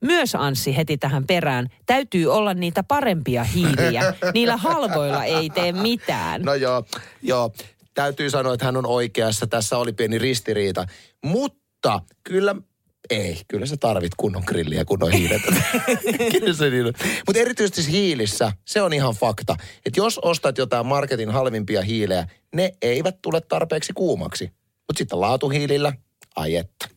Myös 0.00 0.34
Anssi 0.34 0.76
heti 0.76 0.98
tähän 0.98 1.26
perään, 1.26 1.68
täytyy 1.86 2.26
olla 2.26 2.54
niitä 2.54 2.82
parempia 2.82 3.44
hiiliä. 3.44 4.14
Niillä 4.34 4.56
halvoilla 4.56 5.24
ei 5.24 5.50
tee 5.50 5.72
mitään. 5.72 6.42
No 6.42 6.54
joo, 6.54 6.84
joo. 7.22 7.52
Täytyy 7.94 8.30
sanoa, 8.30 8.54
että 8.54 8.66
hän 8.66 8.76
on 8.76 8.86
oikeassa. 8.86 9.46
Tässä 9.46 9.78
oli 9.78 9.92
pieni 9.92 10.18
ristiriita. 10.18 10.86
Mutta 11.24 12.00
kyllä, 12.24 12.54
ei, 13.10 13.40
kyllä 13.48 13.66
sä 13.66 13.76
tarvit 13.76 14.12
kunnon 14.16 14.42
grilliä, 14.46 14.84
kunnon 14.84 15.12
hiilet. 15.12 15.42
kyllä 16.40 16.54
se 16.54 16.70
niin 16.70 16.86
on. 16.86 16.92
Mutta 17.26 17.40
erityisesti 17.40 17.92
hiilissä, 17.92 18.52
se 18.64 18.82
on 18.82 18.92
ihan 18.92 19.14
fakta. 19.14 19.56
Että 19.86 20.00
jos 20.00 20.18
ostat 20.18 20.58
jotain 20.58 20.86
marketin 20.86 21.30
halvimpia 21.30 21.82
hiilejä, 21.82 22.26
ne 22.54 22.72
eivät 22.82 23.16
tule 23.22 23.40
tarpeeksi 23.40 23.92
kuumaksi. 23.92 24.44
Mutta 24.88 24.98
sitten 24.98 25.20
laatuhiilillä, 25.20 25.92
ai 26.36 26.56
että. 26.56 26.88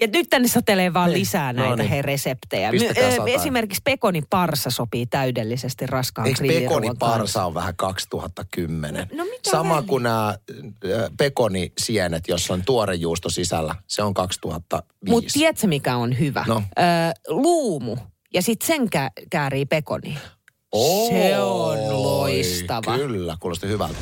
Ja 0.00 0.06
nyt 0.06 0.26
tänne 0.30 0.48
satelee 0.48 0.94
vaan 0.94 1.10
Niin. 1.10 1.20
lisää 1.20 1.52
No 1.52 1.62
näitä 1.62 1.76
niin. 1.82 1.90
he 1.90 2.02
reseptejä. 2.02 2.72
My- 2.72 2.78
ö. 2.98 3.22
Esimerkiksi 3.26 3.80
pekoniparsa 3.84 4.70
sopii 4.70 5.06
täydellisesti 5.06 5.86
raskaan 5.86 6.28
Eikö 6.28 6.44
pekoniparsa 6.46 7.44
on 7.44 7.54
vähän 7.54 7.76
2010? 7.76 9.08
No- 9.12 9.16
no 9.16 9.30
mitä 9.30 9.50
Sama 9.50 9.82
kuin 9.82 10.02
nämä 10.02 10.38
pekonisienet, 11.18 12.28
jossa 12.28 12.54
on 12.54 12.62
tuore 12.66 12.94
juusto 12.94 13.30
sisällä. 13.30 13.74
Se 13.86 14.02
on 14.02 14.14
2005. 14.14 15.10
Mutta 15.10 15.30
tiedätkö 15.32 15.66
mikä 15.66 15.96
on 15.96 16.18
hyvä? 16.18 16.44
No. 16.48 16.62
Ö, 16.78 16.82
luumu. 17.28 17.96
Ja 18.34 18.42
sitten 18.42 18.66
sen 18.66 18.82
kä- 18.82 19.26
käärii 19.30 19.66
pekoni. 19.66 20.18
Se 21.08 21.38
on 21.38 21.78
Oi, 21.78 21.92
loistava. 21.92 22.96
Kyllä, 22.98 23.36
kuulosti 23.40 23.68
hyvältä. 23.68 23.94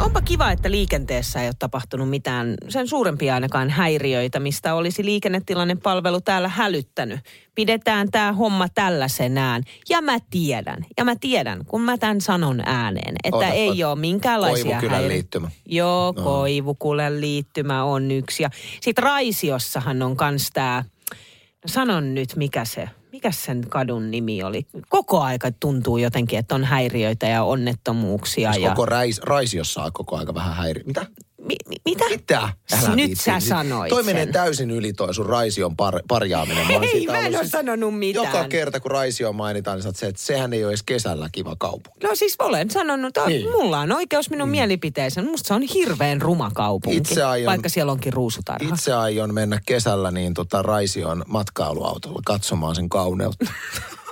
Onpa 0.00 0.20
kiva, 0.20 0.50
että 0.50 0.70
liikenteessä 0.70 1.40
ei 1.42 1.48
ole 1.48 1.54
tapahtunut 1.58 2.10
mitään 2.10 2.54
sen 2.68 2.88
suurempia 2.88 3.34
ainakaan 3.34 3.70
häiriöitä, 3.70 4.40
mistä 4.40 4.74
olisi 4.74 5.04
liikennetilannepalvelu 5.04 6.20
täällä 6.20 6.48
hälyttänyt. 6.48 7.20
Pidetään 7.54 8.10
tämä 8.10 8.32
homma 8.32 8.68
tällaisenään. 8.68 9.62
Ja 9.88 10.02
mä 10.02 10.18
tiedän, 10.30 10.86
ja 10.98 11.04
mä 11.04 11.16
tiedän, 11.20 11.64
kun 11.66 11.80
mä 11.80 11.98
tämän 11.98 12.20
sanon 12.20 12.60
ääneen, 12.66 13.14
että 13.24 13.36
Ota, 13.36 13.46
ei 13.46 13.84
ota. 13.84 13.90
ole 13.90 14.00
minkäänlaisia 14.00 14.64
Koivukylän 14.64 15.02
häiri- 15.02 15.08
liittymä. 15.08 15.50
Joo, 15.66 16.12
no. 16.16 16.22
Koivukylän 16.22 17.20
liittymä 17.20 17.84
on 17.84 18.10
yksi. 18.10 18.42
Ja 18.42 18.50
sitten 18.80 19.04
Raisiossahan 19.04 20.02
on 20.02 20.16
kans 20.16 20.50
tämä, 20.52 20.84
no 21.10 21.66
sanon 21.66 22.14
nyt 22.14 22.36
mikä 22.36 22.64
se, 22.64 22.88
mikä 23.14 23.30
sen 23.30 23.68
kadun 23.68 24.10
nimi 24.10 24.42
oli. 24.42 24.66
Koko 24.88 25.20
aika 25.20 25.50
tuntuu 25.60 25.98
jotenkin, 25.98 26.38
että 26.38 26.54
on 26.54 26.64
häiriöitä 26.64 27.26
ja 27.26 27.42
onnettomuuksia. 27.42 28.52
Siis 28.52 28.64
ja... 28.64 28.70
koko 28.70 28.86
rais, 28.86 29.20
Raisiossa 29.22 29.82
on 29.82 29.92
koko 29.92 30.16
aika 30.16 30.34
vähän 30.34 30.54
häiri. 30.54 30.82
Mitä? 30.86 31.06
Mi- 31.44 31.56
mi- 31.68 31.76
mitä? 31.84 32.04
Mitä? 32.08 32.48
Älä 32.72 32.88
Nyt 32.96 33.06
viitsi. 33.06 33.24
sä 33.24 33.40
sanoit 33.40 33.88
Toi 33.90 34.02
menee 34.02 34.26
täysin 34.26 34.70
yli 34.70 34.92
toi 34.92 35.14
sun 35.14 35.26
Raision 35.26 35.76
par, 35.76 36.00
parjaaminen. 36.08 36.66
oon 36.70 36.84
Ei, 36.84 37.06
mä 37.06 37.18
en 37.18 37.26
ollut 37.26 37.40
oo 37.40 37.44
sanonut 37.48 37.98
mitään. 37.98 38.26
Joka 38.26 38.48
kerta, 38.48 38.80
kun 38.80 38.90
Raisio 38.90 39.32
mainitaan, 39.32 39.76
niin 39.76 39.82
sä 39.82 39.92
se, 39.94 40.06
että 40.06 40.22
sehän 40.22 40.52
ei 40.52 40.64
ole 40.64 40.70
edes 40.70 40.82
kesällä 40.82 41.28
kiva 41.32 41.56
kaupunki. 41.58 42.06
No 42.06 42.14
siis 42.14 42.36
olen 42.38 42.70
sanonut, 42.70 43.08
että 43.16 43.26
Niin. 43.30 43.50
mulla 43.50 43.78
on 43.80 43.92
oikeus 43.92 44.30
minun 44.30 44.48
mielipiteeseen. 44.48 45.26
Musta 45.26 45.48
se 45.48 45.54
on 45.54 45.62
hirveän 45.62 46.22
ruma 46.22 46.50
kaupunki, 46.54 46.96
Itse 46.96 47.22
aion- 47.22 47.46
vaikka 47.50 47.68
siellä 47.68 47.92
onkin 47.92 48.12
ruusutarha. 48.12 48.74
Itse 48.74 48.92
aion 48.92 49.34
mennä 49.34 49.60
kesällä 49.66 50.10
niin 50.10 50.34
tota 50.34 50.62
Raision 50.62 51.24
matkailuautolla 51.28 52.20
katsomaan 52.26 52.74
sen 52.74 52.88
kauneutta. 52.88 53.46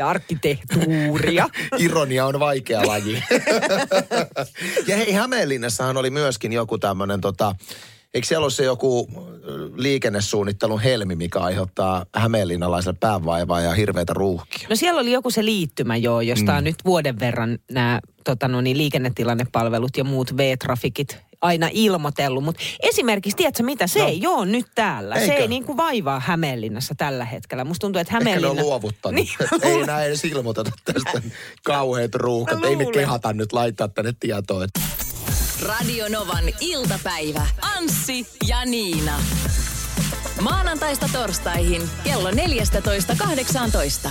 Ja 0.00 0.08
arkkitehtuuria. 0.08 1.48
Ironia 1.78 2.26
on 2.26 2.40
vaikea 2.40 2.86
laji. 2.86 3.22
ja 4.88 4.96
hei, 4.96 5.12
Hämeenlinnassahan 5.12 5.96
oli 5.96 6.10
myöskin 6.10 6.52
joku 6.52 6.78
tämmöinen 6.78 7.20
tota, 7.20 7.54
Eikö 8.14 8.26
siellä 8.26 8.44
ole 8.44 8.50
se 8.50 8.64
joku 8.64 9.08
liikennesuunnittelun 9.76 10.80
helmi, 10.80 11.16
mikä 11.16 11.38
aiheuttaa 11.38 12.06
hämeenlinnalaiselle 12.14 12.96
päänvaivaa 13.00 13.60
ja 13.60 13.74
hirveitä 13.74 14.14
ruuhkia? 14.14 14.68
No 14.70 14.76
siellä 14.76 15.00
oli 15.00 15.12
joku 15.12 15.30
se 15.30 15.44
liittymä 15.44 15.96
joo, 15.96 16.20
josta 16.20 16.52
mm. 16.52 16.58
on 16.58 16.64
nyt 16.64 16.76
vuoden 16.84 17.18
verran 17.20 17.58
nämä 17.70 18.00
tota 18.24 18.48
no 18.48 18.60
niin, 18.60 18.78
liikennetilannepalvelut 18.78 19.96
ja 19.96 20.04
muut 20.04 20.36
V-trafikit 20.36 21.18
aina 21.42 21.68
ilmoitellut. 21.72 22.44
Mutta 22.44 22.62
esimerkiksi, 22.82 23.36
tiedätkö 23.36 23.62
mitä, 23.62 23.86
se 23.86 23.98
no. 23.98 24.06
ei 24.06 24.26
ole 24.26 24.46
nyt 24.46 24.66
täällä. 24.74 25.14
Eikö? 25.14 25.26
Se 25.26 25.38
ei 25.38 25.48
niin 25.48 25.64
kuin 25.64 25.76
vaivaa 25.76 26.20
Hämeenlinnassa 26.20 26.94
tällä 26.94 27.24
hetkellä. 27.24 27.64
Musta 27.64 27.80
tuntuu, 27.80 28.00
että 28.00 28.12
Hämeenlinna... 28.12 28.48
Ehkä 28.48 28.54
ne 28.54 28.62
on 28.62 28.66
luovuttanut. 28.66 29.20
Niin, 29.20 29.62
ei 29.62 29.86
näin 29.86 30.06
edes 30.06 30.24
ilmoiteta 30.24 30.70
tästä 30.84 31.22
kauheat 31.64 32.14
ruuhkat. 32.14 32.64
Ei 32.64 32.76
me 32.76 32.86
kehata 32.86 33.32
nyt 33.32 33.52
laittaa 33.52 33.88
tänne 33.88 34.14
tietoa. 34.20 34.64
Että... 34.64 34.80
Radio 35.62 36.08
Novan 36.08 36.44
iltapäivä. 36.60 37.46
Anssi 37.76 38.26
ja 38.48 38.64
Niina. 38.64 39.20
Maanantaista 40.40 41.08
torstaihin 41.12 41.82
kello 42.04 42.30
14.18. 42.30 44.10